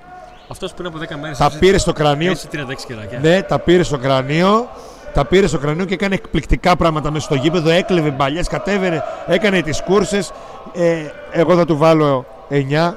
[0.47, 1.38] αυτός πριν από 10 μέρες.
[1.38, 2.32] Τα πήρε στο κρανίο.
[2.32, 3.19] Έτσι 36 κιλάκια.
[3.19, 4.67] Ναι, τα πήρε στο κρανίο.
[5.13, 7.69] Τα πήρε στο κρανίο και έκανε εκπληκτικά πράγματα μέσα στο γήπεδο.
[7.69, 10.32] Έκλεβε μπαλιές, κατέβαινε, έκανε τις κούρσες.
[10.73, 12.93] Ε, εγώ θα του βάλω 9.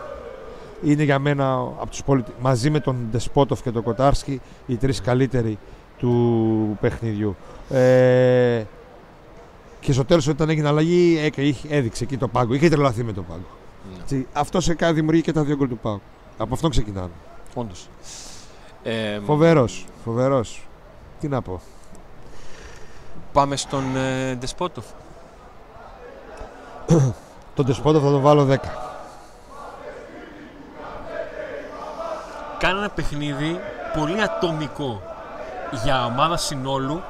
[0.85, 2.25] Είναι για μένα από τους πολυ...
[2.41, 5.59] μαζί με τον Ντεσπότοφ και τον Κοτάρσκι οι τρεις καλύτεροι
[5.99, 7.37] του παιχνιδιού.
[7.71, 8.63] Ε,
[9.81, 12.55] και στο τέλος όταν έγινε αλλαγή έκα- είχε- έδειξε εκεί το πάγκο.
[12.55, 13.45] Είχε τρελαθεί με το πάγκο.
[14.13, 14.19] Ναι.
[14.19, 16.01] Έτσι, Αυτό σε κάνει δημιουργεί και τα δύο γκολ του πάγκου.
[16.39, 17.11] Από αυτό ξεκινάνε.
[17.55, 17.89] Όντως.
[18.83, 20.67] Ε, Φοβερός, φοβερός.
[21.21, 21.61] Τι να πω.
[23.33, 24.85] Πάμε στον ε, Ντεσπότοφ.
[27.55, 28.57] Τον Τεσπότο θα τον βάλω 10.
[32.59, 33.61] Κάνει ένα παιχνίδι
[33.97, 35.03] πολύ ατομικό.
[35.85, 37.03] Για ομάδα συνόλου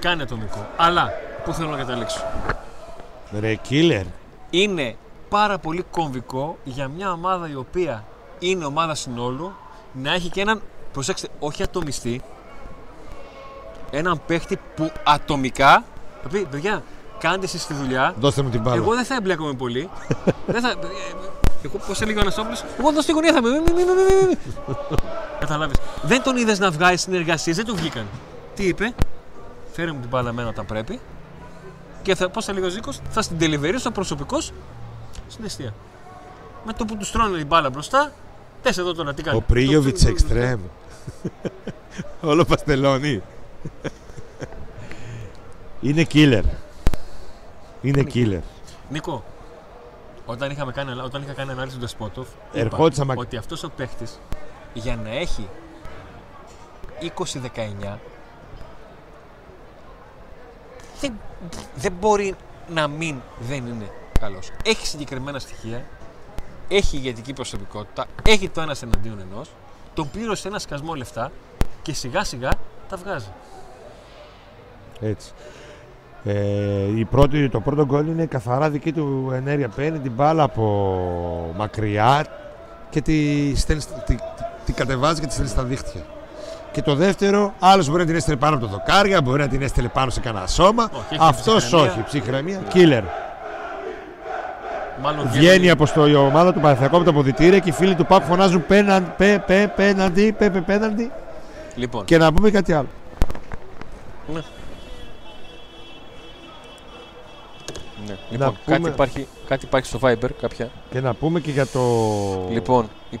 [0.00, 0.66] κάνει ατομικό.
[0.76, 1.10] Αλλά
[1.44, 2.24] που θέλω να καταλήξω;
[3.40, 4.04] Ρε killer.
[4.50, 4.96] Είναι
[5.30, 8.04] πάρα πολύ κομβικό για μια ομάδα η οποία
[8.38, 9.52] είναι ομάδα συνόλου
[9.92, 10.62] να έχει και έναν,
[10.92, 12.22] προσέξτε, όχι ατομιστή,
[13.90, 15.84] έναν παίχτη που ατομικά
[16.22, 16.82] θα πει, παιδιά,
[17.18, 18.76] κάντε εσείς τη δουλειά, Δώστε μου την μπάλα.
[18.76, 19.88] εγώ δεν θα εμπλέκομαι πολύ.
[20.46, 20.74] δεν θα, ε,
[21.62, 23.50] εγώ πώς έλεγε ο Αναστόπουλος, εγώ εδώ στη γωνία θα είμαι.
[23.50, 24.36] μη, μη, μη, μη, μη, μη.
[25.40, 25.76] Καταλάβεις.
[26.02, 28.06] Δεν τον είδες να βγάζει συνεργασίες, δεν του βγήκαν.
[28.54, 28.94] Τι είπε,
[29.72, 31.00] φέρε μου την μπάλα εμένα όταν πρέπει
[32.02, 34.52] και θα, πώς θα λέει ο Ζήκος, θα στην delivery, στο προσωπικός,
[35.30, 35.74] στην αιστεία.
[36.66, 38.12] Με το που τους τρώνε την μπάλα μπροστά,
[38.62, 39.36] τες εδώ τώρα τι κάνει.
[39.36, 40.60] Ο Πρίγιοβιτς Το- το- εξτρέμ.
[42.20, 43.22] Όλο παστελώνει.
[45.80, 46.42] Είναι killer.
[47.82, 48.40] Είναι killer.
[48.90, 49.24] Νίκο,
[50.26, 54.18] όταν, είχαμε κάνει, όταν είχα κάνει ανάλυση του Ντεσπότοφ, Ερχόντουσα μα- ότι αυτός ο παίχτης
[54.72, 55.48] για να έχει
[57.00, 57.98] 20-19
[61.00, 61.12] δεν,
[61.74, 62.34] δεν μπορεί
[62.68, 63.90] να μην δεν είναι
[64.20, 64.50] καλός.
[64.64, 65.84] Έχει συγκεκριμένα στοιχεία,
[66.68, 69.50] έχει ηγετική προσωπικότητα, έχει το ένας εναντίον ενός,
[69.94, 71.30] τον πλήρωσε ένα σκασμό λεφτά
[71.82, 72.50] και σιγά σιγά
[72.88, 73.32] τα βγάζει.
[75.00, 75.32] Έτσι.
[76.24, 79.68] Ε, η πρώτη, το πρώτο γκολ είναι καθαρά δική του ενέργεια.
[79.68, 82.26] Παίρνει την μπάλα από μακριά
[82.90, 84.22] και τη, στέλνει, τη, τη,
[84.64, 86.02] τη κατεβάζει και τη στέλνει στα δίχτυα.
[86.72, 89.62] Και το δεύτερο, άλλος μπορεί να την έστελνε πάνω από το δοκάρια, μπορεί να την
[89.62, 90.84] έστελνε πάνω σε κανένα σώμα.
[90.92, 91.90] Όχι, έχει Αυτός ψυχραιμία.
[91.92, 92.62] όχι, ψυχραιμία.
[92.74, 93.02] Killer.
[95.02, 98.06] Μάλλον Βγαίνει από στο, η ομάδα του Παναθηναϊκού από τα αποδητήρια και οι φίλοι του
[98.06, 101.10] Πάκου φωνάζουν πέναντι, πέ, πέ, πέναντι, πέ, πέ, πέναντι.
[101.74, 102.88] Λοιπόν, Και να πούμε κάτι άλλο.
[104.34, 104.40] Ναι.
[108.06, 108.16] Ναι.
[108.30, 110.70] Λοιπόν, πούμε- κάτι, υπάρχει, κάτι υπάρχει στο Viber, κάποια.
[110.90, 111.80] Και να πούμε και για το.
[112.50, 113.18] Λοιπόν, η-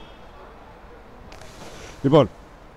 [2.02, 2.28] Λοιπόν,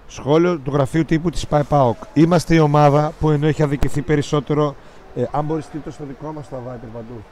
[0.07, 1.97] σχόλιο του γραφείου τύπου της ΠΑΕ ΠΑΟΚ.
[2.13, 4.75] Είμαστε η ομάδα που ενώ έχει αδικηθεί περισσότερο.
[5.15, 7.23] Ε, αν μπορείς τίτλο στο δικό μας το Viper παντού.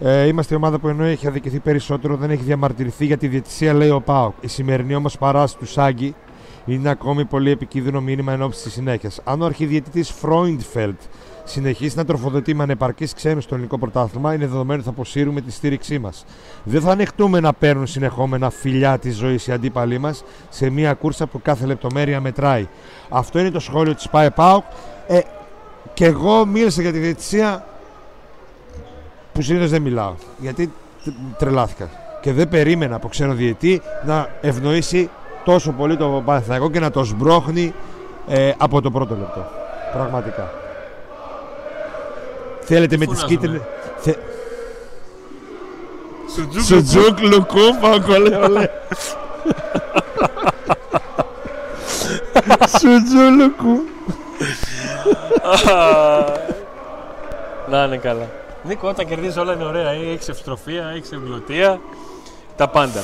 [0.00, 3.72] Ε, είμαστε η ομάδα που ενώ έχει αδικηθεί περισσότερο δεν έχει διαμαρτυρηθεί για τη διαιτησία,
[3.72, 4.34] λέει ο ΠΑΟΚ.
[4.40, 6.14] Η σημερινή όμως παράσταση του Σάγκη
[6.66, 9.20] είναι ακόμη πολύ επικίνδυνο μήνυμα εν ώψη της συνέχειας.
[9.24, 11.00] Αν ο αρχιδιαιτητής Φρόιντφελτ
[11.44, 15.52] συνεχίσει να τροφοδοτεί με ανεπαρκείς ξένους στο ελληνικό πρωτάθλημα, είναι δεδομένο ότι θα αποσύρουμε τη
[15.52, 16.24] στήριξή μας.
[16.64, 21.26] Δεν θα ανεχτούμε να παίρνουν συνεχόμενα φιλιά τη ζωή οι αντίπαλοι μας σε μια κούρσα
[21.26, 22.68] που κάθε λεπτομέρεια μετράει.
[23.08, 24.64] Αυτό είναι το σχόλιο της ΠΑΕ ΠΑΟΚ.
[25.06, 25.20] Ε,
[25.94, 27.66] και εγώ μίλησα για τη διαιτησία
[29.38, 30.14] που συνήθως δεν μιλάω.
[30.38, 30.72] Γιατί
[31.04, 31.88] τ- τρελάθηκα.
[32.20, 35.10] Και δεν περίμενα από ξένο διαιτή να ευνοήσει
[35.44, 37.74] τόσο πολύ το Παναθηναϊκό και να το σμπρώχνει
[38.28, 39.50] ε, από το πρώτο λεπτό.
[39.92, 40.50] Πραγματικά.
[42.60, 43.62] Θέλετε με τις φωνάζουμε; κίτρινες...
[43.96, 44.12] Θε...
[46.64, 48.68] Σουτζούκ Λουκούφα, κολέ, ολέ.
[52.78, 53.82] Σουτζού Λουκού.
[57.70, 58.26] να είναι καλά.
[58.68, 59.90] Νίκο, όταν κερδίζει όλα είναι ωραία.
[59.90, 61.80] Έχει ευστροφία, έχει ευγλωτία.
[62.56, 63.02] Τα πάντα.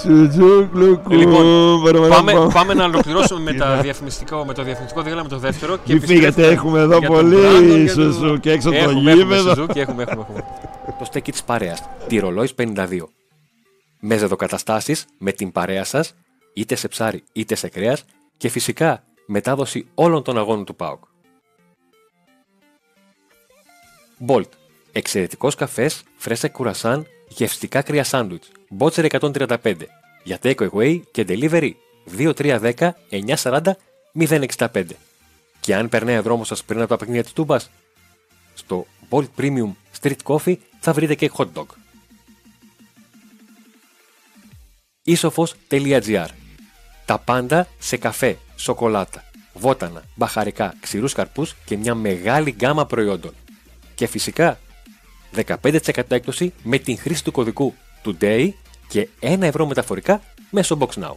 [0.00, 1.12] Σουτζούκ Λουκού.
[1.14, 5.76] Λοιπόν, πάμε, πάμε να ολοκληρώσουμε με, τα διαφημιστικό, με το διαφημιστικό διάλειμμα το δεύτερο.
[5.76, 8.78] Και Μην φύγετε, επιστρέφουμε έχουμε εδώ για τον πολύ Brandon, για τον- Σουζούκι έξω από
[8.78, 9.52] το Έχουμε, έχουμε γήπεδο.
[9.64, 10.44] Suzuki, έχουμε, έχουμε, έχουμε.
[10.98, 13.08] Το στέκι της παρέας, τη Ρολόης 52.
[14.00, 16.14] Με ζεδοκαταστάσεις με την παρέα σας,
[16.54, 18.04] είτε σε ψάρι είτε σε κρέας
[18.36, 21.00] και φυσικά μετάδοση όλων των αγώνων του ΠΑΟΚ.
[24.26, 24.48] Bolt.
[24.96, 28.50] Εξαιρετικός καφές, φρέσα κουρασάν, γευστικά κρύα σάντουιτς.
[28.68, 29.74] Μπότσερ 135.
[30.24, 31.70] Για take away και delivery
[32.18, 33.60] 2310 940
[34.14, 34.84] 065.
[35.60, 37.70] Και αν περνάει ο δρόμος σας πριν από τα παιχνίδια της Τούμπας,
[38.54, 41.66] στο Bolt Premium Street Coffee θα βρείτε και hot dog.
[45.06, 46.28] Isofos.gr
[47.04, 53.34] Τα πάντα σε καφέ, σοκολάτα, βότανα, μπαχαρικά, ξηρούς καρπούς και μια μεγάλη γκάμα προϊόντων.
[53.94, 54.58] Και φυσικά
[55.36, 58.48] 15% έκπτωση με την χρήση του κωδικού TODAY
[58.88, 61.14] και 1 ευρώ μεταφορικά μέσω BoxNow.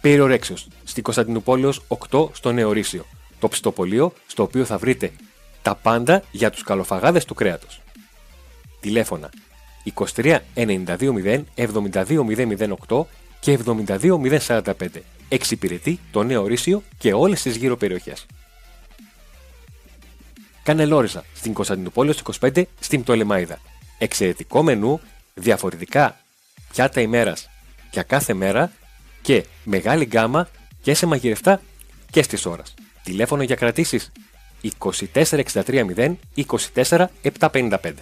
[0.00, 3.06] Περιορέξεως, στην Κωνσταντινούπολεως 8 στο Νεορίσιο,
[3.38, 5.12] το ψητοπολείο στο οποίο θα βρείτε
[5.62, 7.80] τα πάντα για τους καλοφαγάδες του κρέατος.
[8.80, 9.30] Τηλέφωνα
[9.94, 13.06] 23 92 0 72008
[13.40, 14.72] και 72 045.
[15.28, 18.26] Εξυπηρετεί το νέο ορίσιο και όλες τις γύρω περιοχές.
[20.68, 23.60] Κανελόριζα στην Κωνσταντινούπολη 25 στην Πτολεμαίδα.
[23.98, 25.00] Εξαιρετικό μενού,
[25.34, 26.20] διαφορετικά
[26.72, 27.48] πιάτα ημέρας
[27.90, 28.72] για κάθε μέρα
[29.22, 30.48] και μεγάλη γκάμα
[30.82, 31.60] και σε μαγειρευτά
[32.10, 32.74] και στις ώρας.
[33.02, 34.12] Τηλέφωνο για κρατήσεις
[34.78, 37.92] 24630 24755.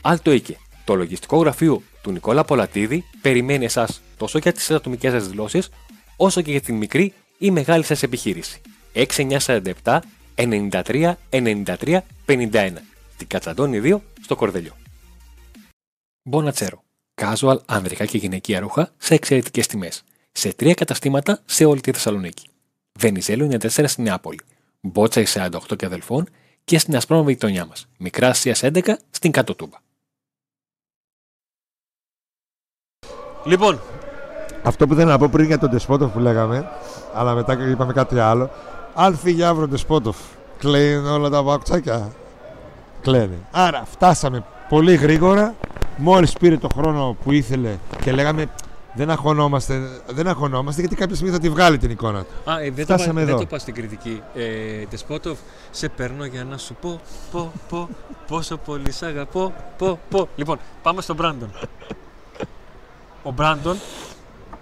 [0.00, 0.58] Άλτο Οίκε.
[0.84, 5.68] Το λογιστικό γραφείο του Νικόλα Πολατίδη περιμένει εσάς τόσο για τις ατομικές σας δηλώσεις,
[6.16, 8.60] όσο και για την μικρή ή μεγάλη σας επιχείρηση.
[8.94, 9.98] 6947
[10.34, 12.72] 93 93 51.
[13.16, 14.72] Την Κατσαντώνη 2 στο Κορδελιό.
[16.22, 16.82] Μπονατσέρο.
[17.22, 20.04] Casual ανδρικά και γυναικεία ρούχα σε εξαιρετικές τιμές.
[20.32, 22.48] Σε τρία καταστήματα σε όλη τη Θεσσαλονίκη.
[22.98, 24.40] Βενιζέλο 94 στην Νεάπολη.
[24.80, 26.28] Μπότσα 48 και αδελφών
[26.64, 27.88] και στην Ασπρόμαυρη γειτονιά μας.
[27.98, 29.78] Μικρά Ασία 11 στην Κάτω Τούμπα.
[33.44, 33.80] Λοιπόν,
[34.62, 36.68] Αυτό που ήθελα να πω πριν για τον Τεσπότοφ που λέγαμε,
[37.14, 38.50] αλλά μετά είπαμε κάτι άλλο.
[38.94, 40.16] Αν φύγει αύριο ο Τεσπότοφ,
[40.58, 42.12] κλείνουν όλα τα παπουτσάκια.
[43.02, 43.38] Κλαίνει.
[43.50, 45.54] Άρα φτάσαμε πολύ γρήγορα.
[45.96, 48.46] Μόλις πήρε το χρόνο που ήθελε και λέγαμε
[48.94, 52.50] δεν αγχωνόμαστε, δεν αγχωνόμαστε γιατί κάποια στιγμή θα τη βγάλει την εικόνα του.
[52.50, 53.38] Α, ε, δεν, το Φτάσαμε πα, δεν εδώ.
[53.38, 54.22] το πας στην κριτική.
[54.34, 55.38] Ε, Τεσπότοφ,
[55.70, 57.00] σε παίρνω για να σου πω,
[57.30, 57.88] πω, πω,
[58.26, 60.28] πόσο πολύ σ' αγαπώ, πω, πω.
[60.36, 61.50] Λοιπόν, πάμε στον Μπράντον.
[63.22, 63.76] Ο Μπράντον,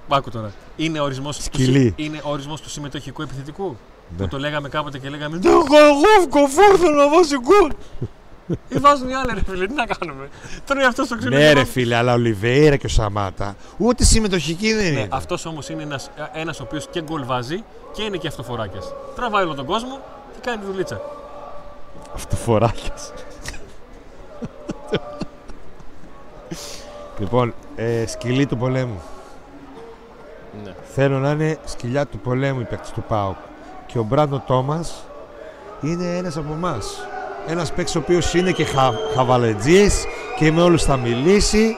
[0.08, 1.94] άκου τώρα, είναι ορισμός, του, Σκυλί.
[1.96, 3.76] συ- είναι ορισμός του συμμετοχικού επιθετικού;
[4.16, 4.22] Ναι.
[4.24, 7.72] Που το λέγαμε κάποτε και λέγαμε Δεν έχω εγώ κοφόρ, θέλω να βάζει γκολ.
[8.68, 10.28] Ή βάζουν οι άλλοι, ρε φίλε, τι να κάνουμε.
[10.66, 11.36] Τώρα αυτός το ξέρω.
[11.36, 15.08] Ναι, ρε φίλε, αλλά ο Λιβέιρα και ο Σαμάτα ούτε συμμετοχική δεν Ναι, είναι.
[15.10, 18.80] αυτός όμως είναι ένας ένας ο οποίος και γκολ βάζει και είναι και αυτοφοράκια.
[19.16, 20.00] Τραβάει όλο τον κόσμο
[20.32, 21.00] και κάνει τη δουλίτσα.
[22.14, 22.94] Αυτοφοράκια.
[27.18, 29.00] λοιπόν, ε, σκυλή του πολέμου.
[30.64, 30.72] Ναι.
[30.94, 33.36] Θέλω να είναι σκυλιά του πολέμου οι παίκτες του ΠΑΟΚ.
[33.86, 35.04] Και ο Μπράντο Τόμας
[35.80, 37.06] είναι ένας από εμάς.
[37.46, 40.04] Ένας παίκτης ο οποίος είναι και χα, χαβαλετζής
[40.36, 41.76] και με όλους θα μιλήσει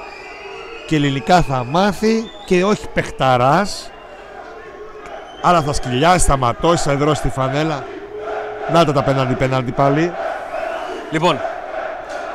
[0.86, 3.90] και ελληνικά θα μάθει και όχι παιχταράς
[5.42, 7.84] αλλά θα σκυλιάσει, θα ματώσει, θα εδρώσει τη φανέλα.
[8.72, 10.12] Να τα τα πέναντι πέναντι πάλι.
[11.10, 11.40] Λοιπόν,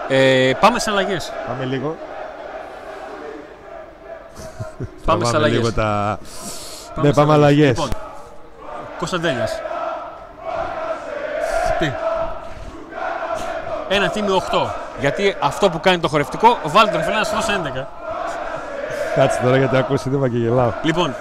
[0.07, 1.31] ε, πάμε σε αλλαγές.
[1.47, 1.95] Πάμε λίγο.
[5.05, 5.57] Πάμε σε Τραβάμε αλλαγές.
[5.57, 6.19] λίγο τα...
[7.01, 7.67] ναι, πάμε αλλαγές.
[7.67, 7.89] Λοιπόν,
[8.97, 9.51] Κωνσταντέλιας.
[11.79, 11.91] Τι;
[13.89, 14.67] Ένα τίμιο 8.
[14.99, 17.85] Γιατί αυτό που κάνει το χορευτικό, βάλτε τον φίλο να σου δώσει 11.
[19.15, 20.71] Κάτσε τώρα γιατί ακούω σύνδεμα και γελάω.
[20.83, 21.15] Λοιπόν,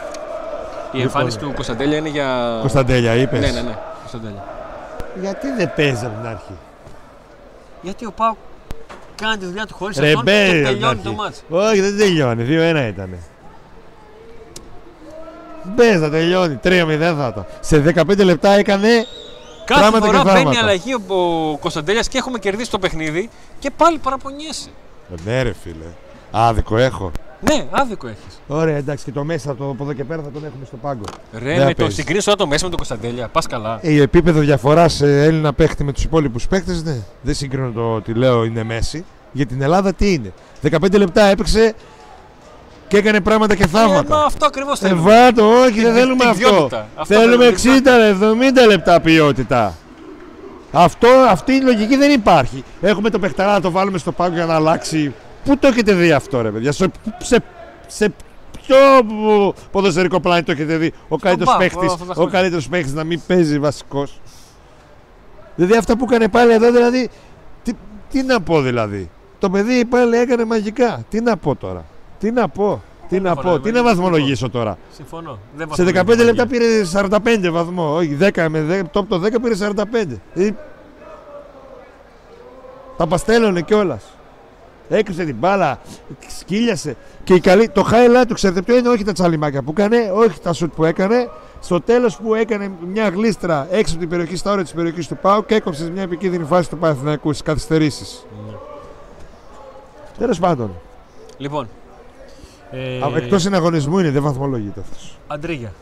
[0.92, 2.56] η εμφάνιση του Κωνσταντέλια είναι για.
[2.60, 3.40] Κωνσταντέλια είπες.
[3.40, 3.76] Ναι, ναι, ναι.
[4.00, 4.42] Κωνσταντέλια.
[5.20, 6.56] Γιατί δεν παίζει από την αρχή;
[7.80, 8.36] Γιατί ο Πάου
[9.22, 11.42] κάνει τη δουλειά του χωρίς Ρε αυτόν και μπέλ, τελειώνει από το την μάτς.
[11.50, 11.66] αρχή.
[11.70, 13.16] Όχι δεν τελειώνει, 2-1 ήταν.
[15.74, 17.46] Μπες θα τελειώνει, 3-0 θα ήταν.
[17.61, 18.88] Σε 15 λεπτά έκανε
[19.64, 20.61] Κάθε Πράγματα φορά και μπαίνει θαύματα.
[20.61, 21.14] αλλαγή ο,
[21.50, 24.68] ο Κωνσταντέλιας και έχουμε κερδίσει το παιχνίδι και πάλι παραπονιέσαι.
[25.24, 25.85] Ναι ρε φίλε,
[26.31, 27.11] άδικο έχω.
[27.50, 28.40] Ναι, άδικο έχεις.
[28.46, 31.03] Ωραία εντάξει και το μέσα από από εδώ και πέρα θα τον έχουμε στο πάγκο.
[31.33, 31.94] Ρε, Δεν με το παίζεις.
[31.94, 33.29] συγκρίνεις τώρα το μέσα με τον Κωνσταντέλια.
[33.29, 33.79] Πας καλά.
[33.83, 36.96] Ε, η επίπεδο διαφοράς σε Έλληνα παίχτη με τους υπόλοιπους παίχτες, ναι.
[37.22, 39.05] Δεν συγκρίνω το ότι λέω είναι Μέση.
[39.33, 40.33] Για την Ελλάδα τι είναι.
[40.70, 41.74] 15 λεπτά έπαιξε
[42.88, 44.25] και έκανε πράγματα και Ε, μα θαύματα.
[44.25, 45.11] αυτό ακριβώς Ε, θέλουμε.
[45.11, 46.49] βάτο, όχι, Την- δεν θέλουμε την αυτό.
[46.49, 46.87] ποιότητα.
[46.97, 47.49] Αυτό θέλουμε θέλουμε,
[48.62, 49.75] 60-70 λεπτά ποιότητα.
[50.73, 52.64] Αυτό, αυτή η λογική δεν υπάρχει.
[52.81, 55.14] Έχουμε το παιχταρά να το βάλουμε στο πάγκο για να αλλάξει.
[55.44, 57.42] Πού το έχετε δει αυτό, ρε παιδιά, σε, σε,
[57.87, 58.12] σε
[58.62, 58.77] ποιο
[59.70, 62.33] ποδοσφαιρικό πλάνη το έχετε δει; Ο καλύτερος ΠΑΟΚ, παίχτης, όλα αυτά τα ο χρόνια.
[62.33, 64.20] καλύτερος παίχτης να μην παίζει βασικός.
[65.57, 67.11] Δηλαδή αυτά που έκανε πάλι εδώ, δηλαδή.
[67.62, 67.73] Τι,
[68.11, 71.05] τι να πω δηλαδή; Το παιδί πάλι έκανε μαγικά.
[71.11, 71.85] Τι να πω τώρα;
[72.18, 72.83] Τι να πω.
[73.09, 73.62] Τι να Συμφωνώ, πω.
[73.62, 75.38] Τι δεν- να βαθμολογήσω τώρα; Συμφωνώ.
[75.57, 76.59] Δεν Σε βαθμολογεί 15 τη λεπτά μαγεία.
[76.59, 77.94] πήρε 45 βαθμό.
[77.94, 80.20] Όχι, 10 με 10, top το 10 πήρε 45.
[80.35, 80.50] Ε,
[82.96, 84.03] τα παστέλωνε κιόλας.
[84.88, 85.79] Έκρυψε την μπάλα,
[86.38, 86.96] σκύλιασε.
[87.24, 90.40] Και η καλή, το highlight του ξέρετε ποιο είναι, όχι τα τσαλιμάκια που έκανε, όχι
[90.40, 91.29] τα σουτ που έκανε.
[91.61, 95.16] Στο τέλος που έκανε μια γλίστρα έξω από την περιοχή, στα όρια της περιοχής του
[95.16, 98.27] Πάου και έκοψες μια επικίνδυνη φάση του Παναθηναϊκού στις καθυστερήσεις.
[98.46, 98.53] Ναι.
[100.18, 100.70] Τέλος πάντων.
[101.37, 101.68] Λοιπόν.
[102.70, 105.18] Ε, Εκτός συναγωνισμού είναι, δεν βαθμολογείται αυτός.
[105.27, 105.72] Αντρίγια.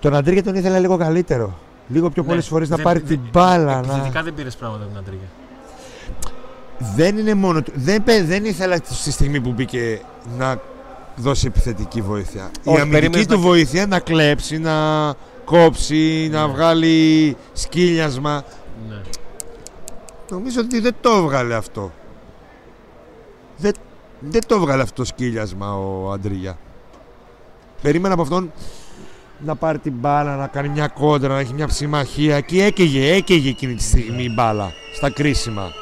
[0.00, 1.58] Τον Αντρίγια τον ήθελα λίγο καλύτερο.
[1.88, 3.80] Λίγο πιο πολλές Ναι, φορές να δεν- πάρει δεν- την μπάλα.
[3.80, 3.92] Να...
[3.94, 5.26] Επιθετικά δεν πήρες πράγματα από την Αντρίγια.
[6.96, 7.72] Δεν είναι μόνο του.
[7.74, 10.00] Δεν, πε- δεν ήθελα στη στιγμή που μπήκε
[10.38, 10.60] να
[11.16, 12.50] δώσει επιθετική βοήθεια.
[12.64, 14.74] Όχι, Η αμυντική περίμενες του να- βοήθεια να κλέψει, να
[15.44, 16.52] κόψει, να Ναι.
[16.52, 18.42] βγάλει σκύλιασμα.
[18.88, 19.00] Ναι.
[20.30, 21.92] Νομίζω ότι δεν το έβγαλε αυτό.
[23.56, 23.72] Δεν,
[24.18, 26.58] δεν το έβγαλε αυτός το σκύλιασμα ο Αντρίγια.
[27.82, 28.52] Περίμενα από αυτόν
[29.38, 32.36] να πάρει την μπάλα, να κάνει μια κόντρα, να έχει μια ψημαχία.
[32.36, 35.72] Εκεί έκαιγε, έκαιγε εκείνη τη στιγμή η μπάλα στα κρίσιμα.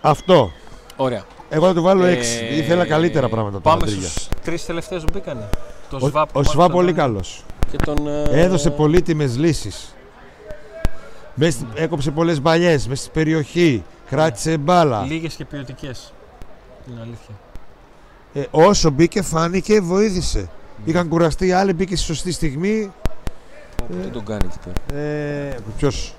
[0.00, 0.50] Αυτό.
[0.96, 1.24] Ωραία.
[1.48, 2.06] Εγώ θα του βάλω 6.
[2.06, 4.08] Ε, Ήθελα καλύτερα πράγματα από τον Πάμε Αντρίγια.
[4.08, 5.48] στους τρεις τελευταίους που μπήκανε.
[5.90, 7.44] Το Ο, Σβάπ, ο Σβά πολύ καλός.
[7.70, 9.95] Και τον, ε, Έδωσε πολύτιμες λύσεις.
[11.38, 13.84] Μες, στην- έκοψε πολλές μπαλιές μέσα στην περιοχή.
[14.10, 15.02] Κράτησε μπάλα.
[15.02, 16.12] Λίγες και ποιοτικές.
[16.90, 17.34] Είναι αλήθεια.
[18.34, 20.48] Ε, όσο μπήκε φάνηκε βοήθησε.
[20.84, 22.92] Είχαν κουραστεί οι άλλοι, μπήκε στη σωστή στιγμή.
[24.02, 25.00] Τι τον κάνει εκεί τώρα.
[25.02, 26.14] Ε, ποιος;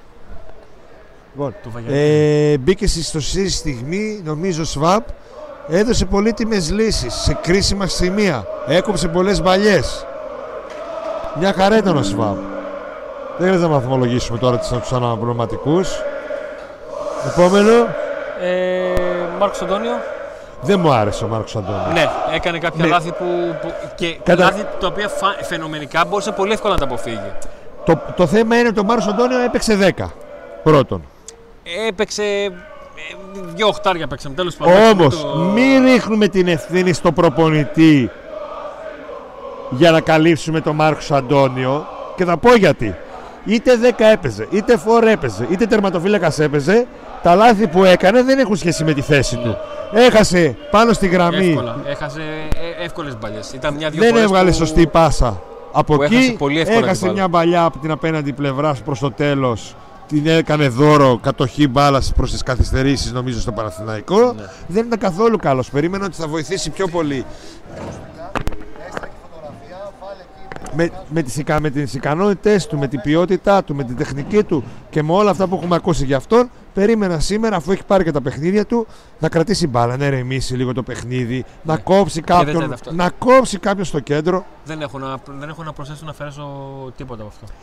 [1.33, 1.99] Λοιπόν, Το Βαγιανίδη.
[2.53, 5.07] ε, μπήκε στη σωστή στιγμή, νομίζω Σβάπ.
[5.69, 8.45] Έδωσε πολύτιμες λύσεις σε κρίσιμα σημεία.
[8.67, 10.05] Έκοψε πολλές μπαλιές.
[11.39, 12.37] Μια χαρά ήταν ο Σβάπ.
[13.37, 15.89] Δεν χρειάζεται να βαθμολογήσουμε τώρα τους τους αναπληρωματικούς.
[17.27, 17.71] Επόμενο.
[18.41, 18.93] Ε,
[19.39, 19.91] Μάρκος Αντώνιο.
[20.61, 21.93] Δεν μου άρεσε ο Μάρκος Αντώνης.
[21.93, 22.89] Ναι, έκανε κάποια Ναι.
[22.89, 23.25] λάθη που,
[23.61, 27.31] που- και Κατα- λάθη τα οποία φα- φαινομενικά μπορούσε πολύ εύκολα να τα αποφύγει.
[27.85, 30.11] Το, το θέμα είναι ότι ο Μάρκος Αντώνιο έπαιξε 10.
[30.63, 31.03] Πρώτον.
[31.87, 32.23] Έπαιξε.
[32.23, 32.49] ε,
[33.55, 34.73] Δύο οχτάρια παίξαμε τέλος πάντων.
[34.91, 38.09] Όμως, Το- μην ρίχνουμε την ευθύνη στο προπονητή
[39.69, 42.95] για να καλύψουμε τον Μάρκος Αντώνιο και θα πω γιατί.
[43.47, 46.87] Είτε 10 έπαιζε, είτε φόρ έπαιζε, είτε τερματοφύλακας έπαιζε,
[47.23, 49.57] τα λάθη που έκανε δεν έχουν σχέση με τη θέση του.
[49.93, 51.75] Έχασε πάνω στη γραμμή, Εύκολα.
[51.85, 52.21] Έχασε
[52.83, 53.51] εύκολες μπαλιές.
[53.53, 54.55] Ήταν μια-δύο δεν φορές έβγαλε που...
[54.55, 57.13] σωστή πάσα Από Που εκεί έχασε πολύ εύκολα την έχασε μπάλα.
[57.13, 59.75] μια παλιά από την απέναντι πλευράς προς το τέλος.
[60.07, 64.33] Την έκανε δώρο κατοχή μπάλας προς τις καθυστερήσεις, νομίζω, στο Παναθηναϊκό.
[64.33, 64.43] Ναι.
[64.67, 65.69] Δεν ήταν καθόλου καλός.
[65.69, 67.25] Περίμενα ότι θα βοηθήσει πιο πολύ.
[70.77, 74.43] Με, με, τις, ικα- με τις ικανότητες του, με την ποιότητά του, με την τεχνική
[74.43, 78.03] του και με όλα αυτά που έχουμε ακούσει για αυτόν, περίμενα σήμερα, αφού έχει πάρει
[78.03, 78.87] και τα παιχνίδια του,
[79.19, 81.79] να κρατήσει μπάλα, να ερεμήσει λίγο το παιχνίδι, να Ναι.
[81.79, 82.93] κόψει δεν κάποιον, ήταν αυτό.
[82.93, 84.45] να κόψει κάποιον στο κέντρο.
[84.65, 86.47] Δεν έχω, να, δεν έχω να προσθέσω να αφαιρέσω
[86.97, 87.53] τίποτα από αυτό.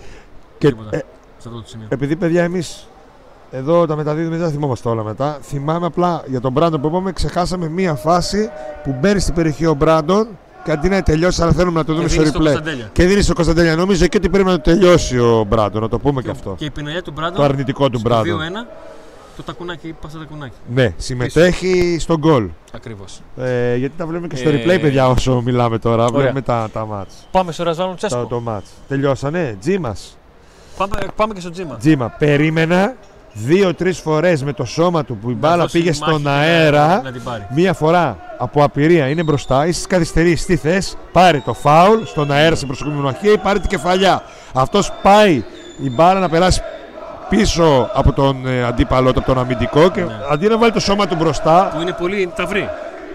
[0.59, 0.96] Και, Τίποτα.
[0.96, 0.98] ε,
[1.38, 1.87] Σε αυτό το σημείο.
[1.90, 2.88] επειδή παιδιά εμείς
[3.50, 5.38] εδώ τα μεταδίδουμε, δεν τα θυμόμαστε όλα μετά.
[5.42, 8.50] Θυμάμαι απλά για τον Μπράντον που είπαμε, ξεχάσαμε μία φάση
[8.83, 12.05] που μπαίνει στην περιοχή ο Μπράντον και αντί να τελειώσει, αλλά θέλουμε να το δούμε
[12.05, 12.53] Και στο δίνεις στον replay.
[12.55, 12.90] Κωνσταντέλια.
[12.92, 13.77] Και δίνεις στο Κωνσταντέλια.
[13.77, 16.55] Νομίζω εκεί ότι πρέπει να το τελειώσει ο Μπράντον, να το πούμε και αυτό.
[16.59, 17.37] Και η πινελιά του Μπράντον.
[17.37, 18.38] Το αρνητικό του στο Μπράντον.
[18.38, 18.66] 2-1,
[19.37, 20.55] το τακουνάκι, πα στο τακουνάκι.
[20.74, 22.48] Ναι, συμμετέχει στον γκολ.
[22.72, 23.20] Ακριβώς.
[23.37, 26.05] Ε, γιατί τα βλέπουμε και στο Ε, replay, παιδιά, όσο μιλάμε τώρα.
[26.05, 26.18] ωραία.
[26.20, 27.14] Βλέπουμε τα, τα μάτς.
[27.31, 28.27] Πάμε στο Ρασβάνο Το, Τσέσκο.
[28.27, 28.70] το μάτς.
[28.88, 29.57] Τελειώσανε.
[29.61, 30.18] Τζίμας.
[30.77, 31.77] Πάμε, πάμε και στο τζίμα.
[31.77, 32.09] Τζίμα.
[32.18, 32.94] Περίμενα
[33.37, 36.29] δύο-τρεις φορές με το σώμα του που η Να μπάλα δώσει πήγε μάχη στον και
[36.29, 37.01] να- αέρα.
[37.05, 37.47] Να την πάρει.
[37.55, 40.47] Μία φορά από απειρία είναι μπροστά, είσαι καθυστερήσει.
[40.47, 40.81] Τι θε,
[41.12, 44.23] πάρε το φάουλ στον αέρα στην προσωπική μοναχία ή πάρε την κεφαλιά.
[44.55, 45.44] Αυτός πάει
[45.83, 46.61] η μπάλα να περάσει
[47.29, 50.12] πίσω από τον ε, αντίπαλό του, από τον αμυντικό και Ναι.
[50.31, 52.68] αντί να βάλει το σώμα του μπροστά, Που είναι πολύ ταυρί.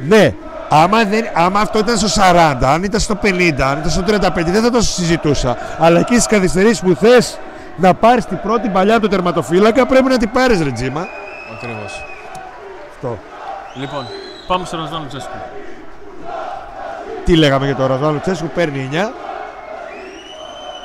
[0.08, 0.34] ναι.
[0.72, 4.52] Άμα, δεν, άμα αυτό ήταν στο 40, αν ήταν στο 50, αν ήταν στο 35,
[4.52, 5.58] δεν θα το συζητούσα.
[5.80, 7.38] Αλλά εκεί στις καθυστερήσεις που θες
[7.80, 11.08] να πάρεις την πρώτη παλιά από το τερματοφύλακα, πρέπει να την πάρεις, Ρετζίμα.
[11.56, 12.04] Ακριβώς.
[12.90, 13.18] Αυτό.
[13.76, 14.06] Λοιπόν,
[14.48, 15.38] πάμε στο Ροσβάνο Τσέσκου.
[17.26, 19.12] Τι λέγαμε για το Ραζάλο Τσέσκου, παίρνει 9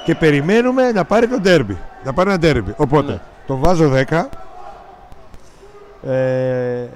[0.04, 1.78] και περιμένουμε να πάρει το ντέρμπι.
[2.04, 2.74] Να πάρει ένα ντέρμπι.
[2.76, 3.18] Οπότε Ναι.
[3.46, 4.28] τον βάζω 10.
[6.10, 6.86] Ε,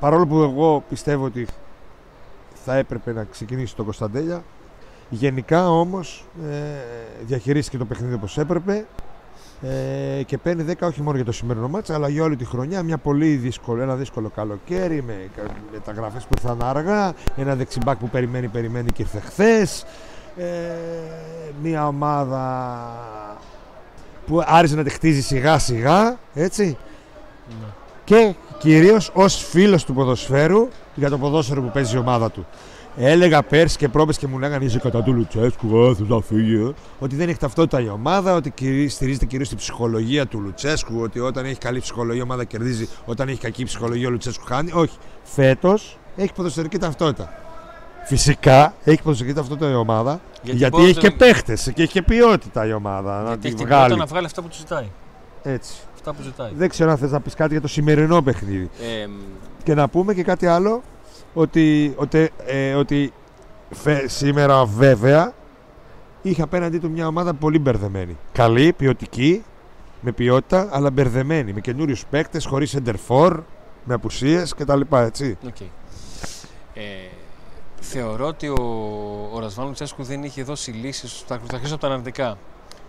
[0.00, 1.46] παρόλο που εγώ πιστεύω ότι
[2.64, 4.42] θα έπρεπε να ξεκινήσει το Κωνσταντέλια.
[5.08, 6.54] Γενικά όμως ε,
[7.26, 8.86] διαχειρίστηκε το παιχνίδι όπως έπρεπε
[9.62, 12.82] ε, και παίρνει 10 όχι μόνο για το σημερινό μάτσα αλλά για όλη τη χρονιά
[12.82, 15.28] μια πολύ δύσκολο, ένα δύσκολο καλοκαίρι με
[15.72, 19.84] μεταγραφές που ήρθαν αργά ένα δεξιμπάκ που περιμένει περιμένει και ήρθε χθες
[20.36, 20.44] ε,
[21.62, 22.56] μια ομάδα
[24.26, 26.76] που άρχισε να τη χτίζει σιγά σιγά έτσι
[27.48, 27.66] Ναι.
[28.04, 32.46] και κυρίως ως φίλος του ποδοσφαίρου για το ποδόσφαιρο που παίζει η ομάδα του.
[33.00, 36.54] Έλεγα πέρσι και πρόπες και μου λέγανε είσαι κατά του Λουτσέσκου, ε, θες να φύγει,
[36.54, 36.72] ε».
[36.98, 41.20] ότι δεν έχει ταυτότητα η ομάδα, ότι κυρί- στηρίζεται κυρίως στη ψυχολογία του Λουτσέσκου, ότι
[41.20, 44.70] όταν έχει καλή ψυχολογία η ομάδα κερδίζει, όταν έχει κακή ψυχολογία ο Λουτσέσκου χάνει.
[44.74, 44.96] Όχι.
[45.22, 47.32] Φέτος έχει ποδοσφαιρική ταυτότητα.
[48.04, 51.92] Φυσικά έχει ποδοσφαιρική ταυτότητα η ομάδα, Γιατί γιατί, μπορεί έχει να- και παίχτες και έχει
[51.92, 53.18] και ποιότητα η ομάδα.
[53.22, 54.00] να Γιατί τη έχει την ποιότητα βγάλει.
[54.00, 54.88] να βγάλει αυτά που τους ζητάει.
[55.42, 55.72] Έτσι.
[55.94, 56.50] Αυτά που ζητάει.
[56.56, 58.70] Δεν ξέρω αν θες να πεις κάτι για το σημερινό παιχνίδι.
[59.02, 59.10] Ε, μ,
[59.62, 60.82] Και να πούμε και κάτι άλλο,
[61.34, 63.12] ότι, ότι, ε, ότι
[63.70, 65.32] φε- σήμερα βέβαια
[66.22, 68.16] είχε απέναντί του μια ομάδα πολύ μπερδεμένη.
[68.32, 69.44] Καλή, ποιοτική,
[70.00, 71.52] με ποιότητα, αλλά μπερδεμένη.
[71.52, 73.42] Με καινούριους παίκτες, χωρίς εντερφόρ,
[73.84, 74.80] με απουσίες κτλ.
[74.90, 75.38] Έτσι.
[75.46, 75.60] Οκ.
[76.74, 76.82] Ε,
[77.80, 78.54] θεωρώ ότι ο,
[79.32, 81.24] ο Ραζβάν Λουτσέσκου δεν είχε δώσει λύσεις.
[81.26, 82.38] Θα, θα αρχίσω από τα αρνητικά.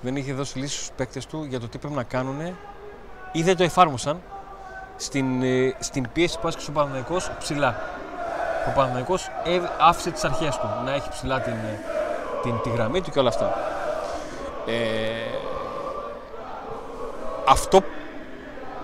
[0.02, 2.40] Δεν είχε δώσει λύσεις στους παίκτες του για το τι πρέπει να κάνουν
[3.32, 4.22] ή δεν το εφάρμοσαν
[4.96, 7.99] στην, ε, στην πίεση που άσκησε ο Παναθηναϊκός ψηλά.
[8.68, 11.80] Ο Παναθηναϊκός ε, άφησε τις αρχές του να έχει ψηλά την, ε,
[12.42, 13.54] την, τη γραμμή του και όλα αυτά.
[14.66, 14.74] Ε,
[17.48, 17.82] αυτό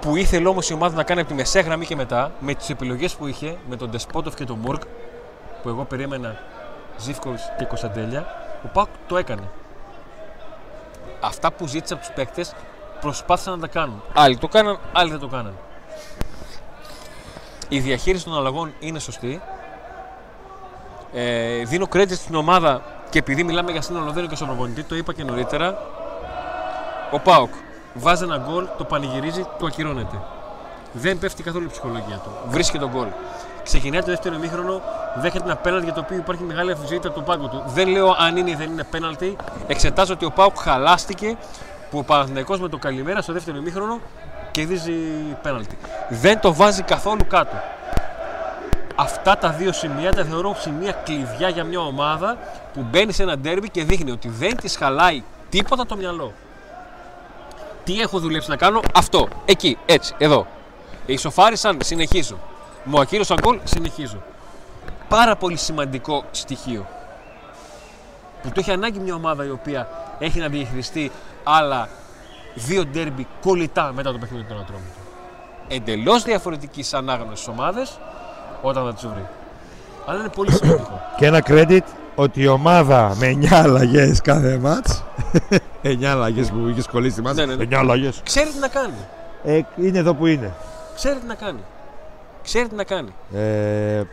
[0.01, 2.69] που ήθελε όμως η ομάδα να κάνει από τη μεσαία γραμμή και μετά, με τις
[2.69, 4.81] επιλογές που είχε, με τον Ντεσπότοφ και τον Μουρκ,
[5.63, 6.39] που εγώ περίμενα
[6.97, 8.25] Ζήφκοβιτς και Κωνσταντέλια,
[8.63, 9.49] ο Πάκ το έκανε.
[11.21, 12.53] Αυτά που ζήτησε από τους παίκτες
[13.01, 14.03] προσπάθησαν να τα κάνουν.
[14.13, 15.53] Άλλοι το κάναν, άλλοι δεν το κάναν.
[17.69, 19.41] Η διαχείριση των αλλαγών είναι σωστή.
[21.17, 24.83] Ε, δίνω credit στην ομάδα και επειδή μιλάμε για σύνολο δεν είναι και στον προπονητή,
[24.83, 25.77] το είπα και νωρίτερα.
[27.11, 27.53] Ο Πάοκ
[27.93, 30.21] βάζει ένα γκολ, το πανηγυρίζει, το ακυρώνεται.
[30.91, 32.29] Δεν πέφτει καθόλου η ψυχολογία του.
[32.47, 33.07] Βρίσκει τον γκολ.
[33.63, 34.81] Ξεκινάει το δεύτερο ημίχρονο,
[35.15, 37.63] δέχεται ένα πέναλτι για το οποίο υπάρχει μεγάλη αμφισβήτηση από τον πάγκο του.
[37.67, 39.35] Δεν λέω αν είναι ή δεν είναι πέναλτι.
[39.67, 41.37] Εξετάζω ότι ο Πάοκ χαλάστηκε
[41.89, 43.99] που ο Παναθηναϊκός με το καλημέρα στο δεύτερο ημίχρονο
[44.51, 44.93] κερδίζει
[45.41, 45.77] πέναλτι.
[46.09, 47.55] Δεν το βάζει καθόλου κάτω.
[48.95, 52.37] Αυτά τα δύο σημεία τα θεωρώ σημεία κλειδιά για μια ομάδα
[52.73, 56.33] που μπαίνει σε ένα ντέρμπι και δείχνει ότι δεν της χαλάει τίποτα το μυαλό.
[57.83, 59.27] Τι έχω δουλέψει να κάνω, αυτό.
[59.45, 60.47] Εκεί, έτσι, εδώ.
[61.05, 62.37] Ισοφάρισαν, συνεχίζω.
[62.83, 64.23] Μου ακύρωσαν γκολ, συνεχίζω.
[65.07, 66.87] Πάρα πολύ σημαντικό στοιχείο.
[68.41, 69.87] Που το έχει ανάγκη μια ομάδα η οποία
[70.19, 71.11] έχει να διαχειριστεί
[71.43, 71.89] άλλα
[72.53, 74.87] δύο ντέρμπι κολλητά μετά το παιχνίδι των ατρόμων.
[75.67, 77.99] Εντελώς διαφορετικής ανάγνωσης ομάδες
[78.61, 79.25] όταν θα τις βρει.
[80.05, 81.01] Αλλά είναι πολύ σημαντικό.
[81.17, 81.81] Και ένα credit
[82.15, 85.03] ότι η ομάδα με 9 αλλαγές κάθε μάτς
[85.83, 87.63] 9 αλλαγές που είχες κολλήσει μάτς Ναι, ναι, ναι.
[87.63, 88.21] 9 αλλαγές.
[88.23, 88.93] Ξέρει τι να κάνει.
[89.43, 90.53] Ε, είναι εδώ που είναι.
[90.95, 91.59] Ξέρει τι να κάνει.
[92.43, 93.13] Ξέρει τι να κάνει.
[93.33, 94.03] Ε,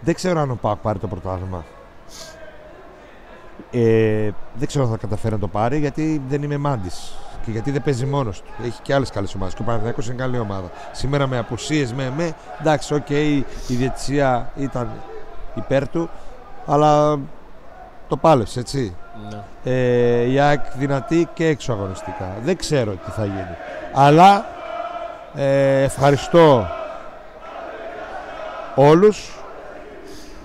[0.00, 1.64] δεν ξέρω αν ο Πάκ πάρει το πρωτάθλημα.
[3.70, 7.12] Ε, δεν ξέρω αν θα καταφέρει να το πάρει γιατί δεν είμαι μάντης.
[7.44, 8.50] Και γιατί δεν παίζει μόνος του.
[8.64, 9.54] Έχει και άλλες καλές ομάδες.
[9.54, 10.70] Και ο Παναθηναϊκός είναι καλή ομάδα.
[10.92, 12.32] Σήμερα με απουσίες, με, με.
[12.60, 14.90] Εντάξει, οκ, η διαιτησία ήταν
[15.54, 16.10] υπέρ του.
[16.66, 17.18] Αλλά
[18.08, 18.96] το πάλεψε, έτσι.
[19.30, 19.72] Ναι.
[19.72, 22.36] Ε, η ΑΕΚ δυνατή και έξω αγωνιστικά.
[22.42, 23.56] Δεν ξέρω τι θα γίνει.
[23.92, 24.46] Αλλά
[25.34, 26.66] ε, ευχαριστώ
[28.74, 29.38] όλους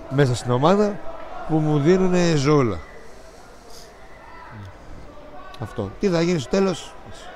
[0.09, 0.99] μέσα στην ομάδα
[1.47, 2.77] που μου δίνουν ζούλα.
[5.59, 5.91] Αυτό.
[5.99, 6.93] Τι θα γίνει στο τέλος,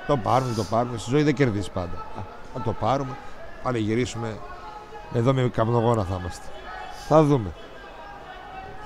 [0.08, 0.98] το πάρουμε, το πάρουμε.
[0.98, 1.98] Στη ζωή δεν κερδίζει πάντα.
[2.18, 2.22] Α,
[2.54, 3.18] Θα το πάρουμε,
[3.64, 4.38] πανηγυρίσουμε.
[5.14, 6.46] Εδώ με καπνογόνα θα είμαστε.
[7.08, 7.52] Θα δούμε.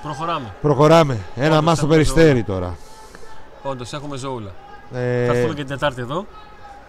[0.02, 0.54] Προχωράμε.
[0.60, 1.18] Προχωράμε.
[1.36, 2.76] Ένα Όντως, μας στο έχουμε περιστέρι τώρα.
[3.62, 4.50] Όντως έχουμε ζωούλα.
[4.92, 6.26] Ε, Θα έρθουμε και την Τετάρτη εδώ.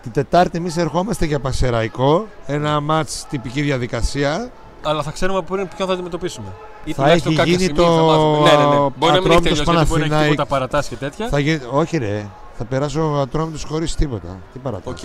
[0.02, 2.28] Την Τετάρτη εμείς ερχόμαστε για Πασεραϊκό.
[2.46, 4.52] Ένα μάτς τυπική διαδικασία.
[4.84, 6.48] Αλλά θα ξέρουμε πριν ποιον θα αντιμετωπίσουμε.
[6.84, 8.50] Ή Θα τουλάχιστον έχει κάποια γίνει στιγμή θα το μάθουμε.
[8.50, 8.88] Ναι, ναι, ναι.
[8.96, 10.30] Μπορεί να μην έχει Ατρόμητος τελειώσει, γιατί μπορεί να έχει Παναθηναϊκ.
[10.30, 11.28] τίποτα παρατάσει και τέτοια.
[11.28, 11.60] Θα γίνει...
[11.72, 12.26] Όχι ρε,
[12.58, 14.38] θα περάσει ο Ατρόμητος χωρίς τίποτα.
[14.54, 14.94] Τι παρατάς.
[14.94, 15.04] Οκ.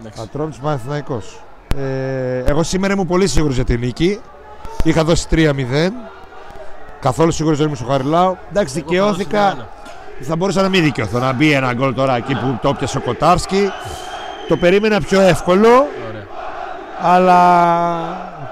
[0.00, 0.20] Εντάξει.
[0.22, 1.40] Ατρόμητος Παναθηναϊκός.
[1.76, 4.20] Ε, εγώ σήμερα ήμουν πολύ σίγουρος για την νίκη.
[4.82, 5.52] Είχα δώσει 3-0.
[7.00, 8.36] Καθόλου σίγουρος δεν ήμουν στο Χαριλάου.
[8.50, 9.50] Εντάξει, Εγώ θα δώσω δικαιώθηκα.
[9.50, 9.68] ένα.
[10.22, 11.18] Θα μπορούσα να μην δικαιωθώ.
[11.18, 13.70] Να μπει ένα γκολ τώρα εκεί που το 'πιασε ο Κοτάρσκι.
[14.48, 15.68] Το περίμενα πιο εύκολο.
[15.68, 16.26] Ωραία.
[17.02, 17.38] αλλά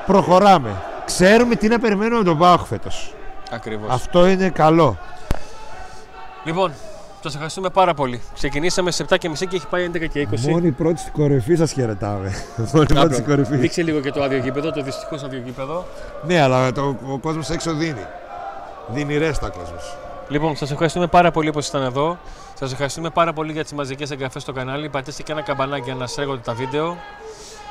[0.08, 0.82] προχωράμε.
[1.04, 3.14] Ξέρουμε τι να περιμένουμε από τον ΠΑΟΚ φέτος.
[3.50, 3.90] Ακριβώς.
[3.90, 4.98] Αυτό είναι καλό.
[6.44, 6.72] Λοιπόν,
[7.22, 8.22] σα ευχαριστούμε πάρα πολύ.
[8.34, 10.38] Ξεκινήσαμε σε 7.30 και έχει πάει 11 και 20.
[10.38, 12.32] Μόνοι πρώτη στην κορυφή σας χαιρετάμε.
[12.56, 13.12] Μόνοι πρώτη Άπλο.
[13.12, 13.56] στην κορυφή.
[13.56, 15.86] Δείξε λίγο και το άδειο γήπεδο, το δυστυχώς άδειο γήπεδο.
[16.26, 18.06] Ναι, αλλά το, ο κόσμος έξω δίνει.
[18.88, 19.96] Δίνει ρέστα κόσμος.
[20.28, 22.18] Λοιπόν, σας ευχαριστούμε πάρα πολύ που ήσασταν εδώ.
[22.54, 24.88] Σας ευχαριστούμε πάρα πολύ για τις μαζικές εγγραφές στο κανάλι.
[24.88, 26.96] Πατήστε και ένα καμπανάκι για να στρέφονται τα βίντεο.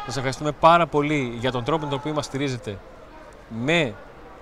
[0.08, 2.78] Σας ευχαριστούμε πάρα πολύ για τον τρόπο με τον οποίο μας στηρίζετε
[3.49, 3.95] με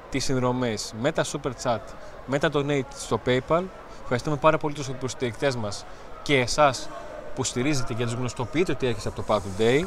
[0.09, 1.79] τις συνδρομές, με τα super chat,
[2.25, 3.63] με τα donate στο PayPal.
[4.01, 5.85] Ευχαριστούμε πάρα πολύ τους υποστηρικτές μας
[6.21, 6.89] και εσάς
[7.35, 9.85] που στηρίζετε και τους γνωστοποιείτε ότι έρχεσαι από το Pack Day.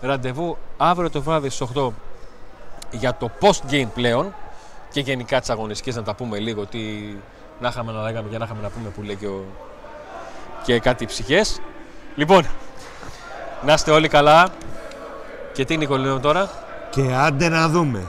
[0.00, 1.88] Ραντεβού αύριο το βράδυ στις 8
[2.90, 4.34] για το post-game πλέον
[4.90, 6.78] και γενικά τις αγωνιστικές να τα πούμε λίγο τι
[7.60, 9.44] να είχαμε να λέγαμε και να είχαμε να πούμε που λέει και, ο...
[10.64, 11.60] και κάτι ψυχές.
[12.14, 12.46] Λοιπόν,
[13.64, 14.48] να είστε όλοι καλά.
[15.52, 16.50] Και τι Νικολίνο τώρα;
[16.90, 18.06] Και άντε να δούμε.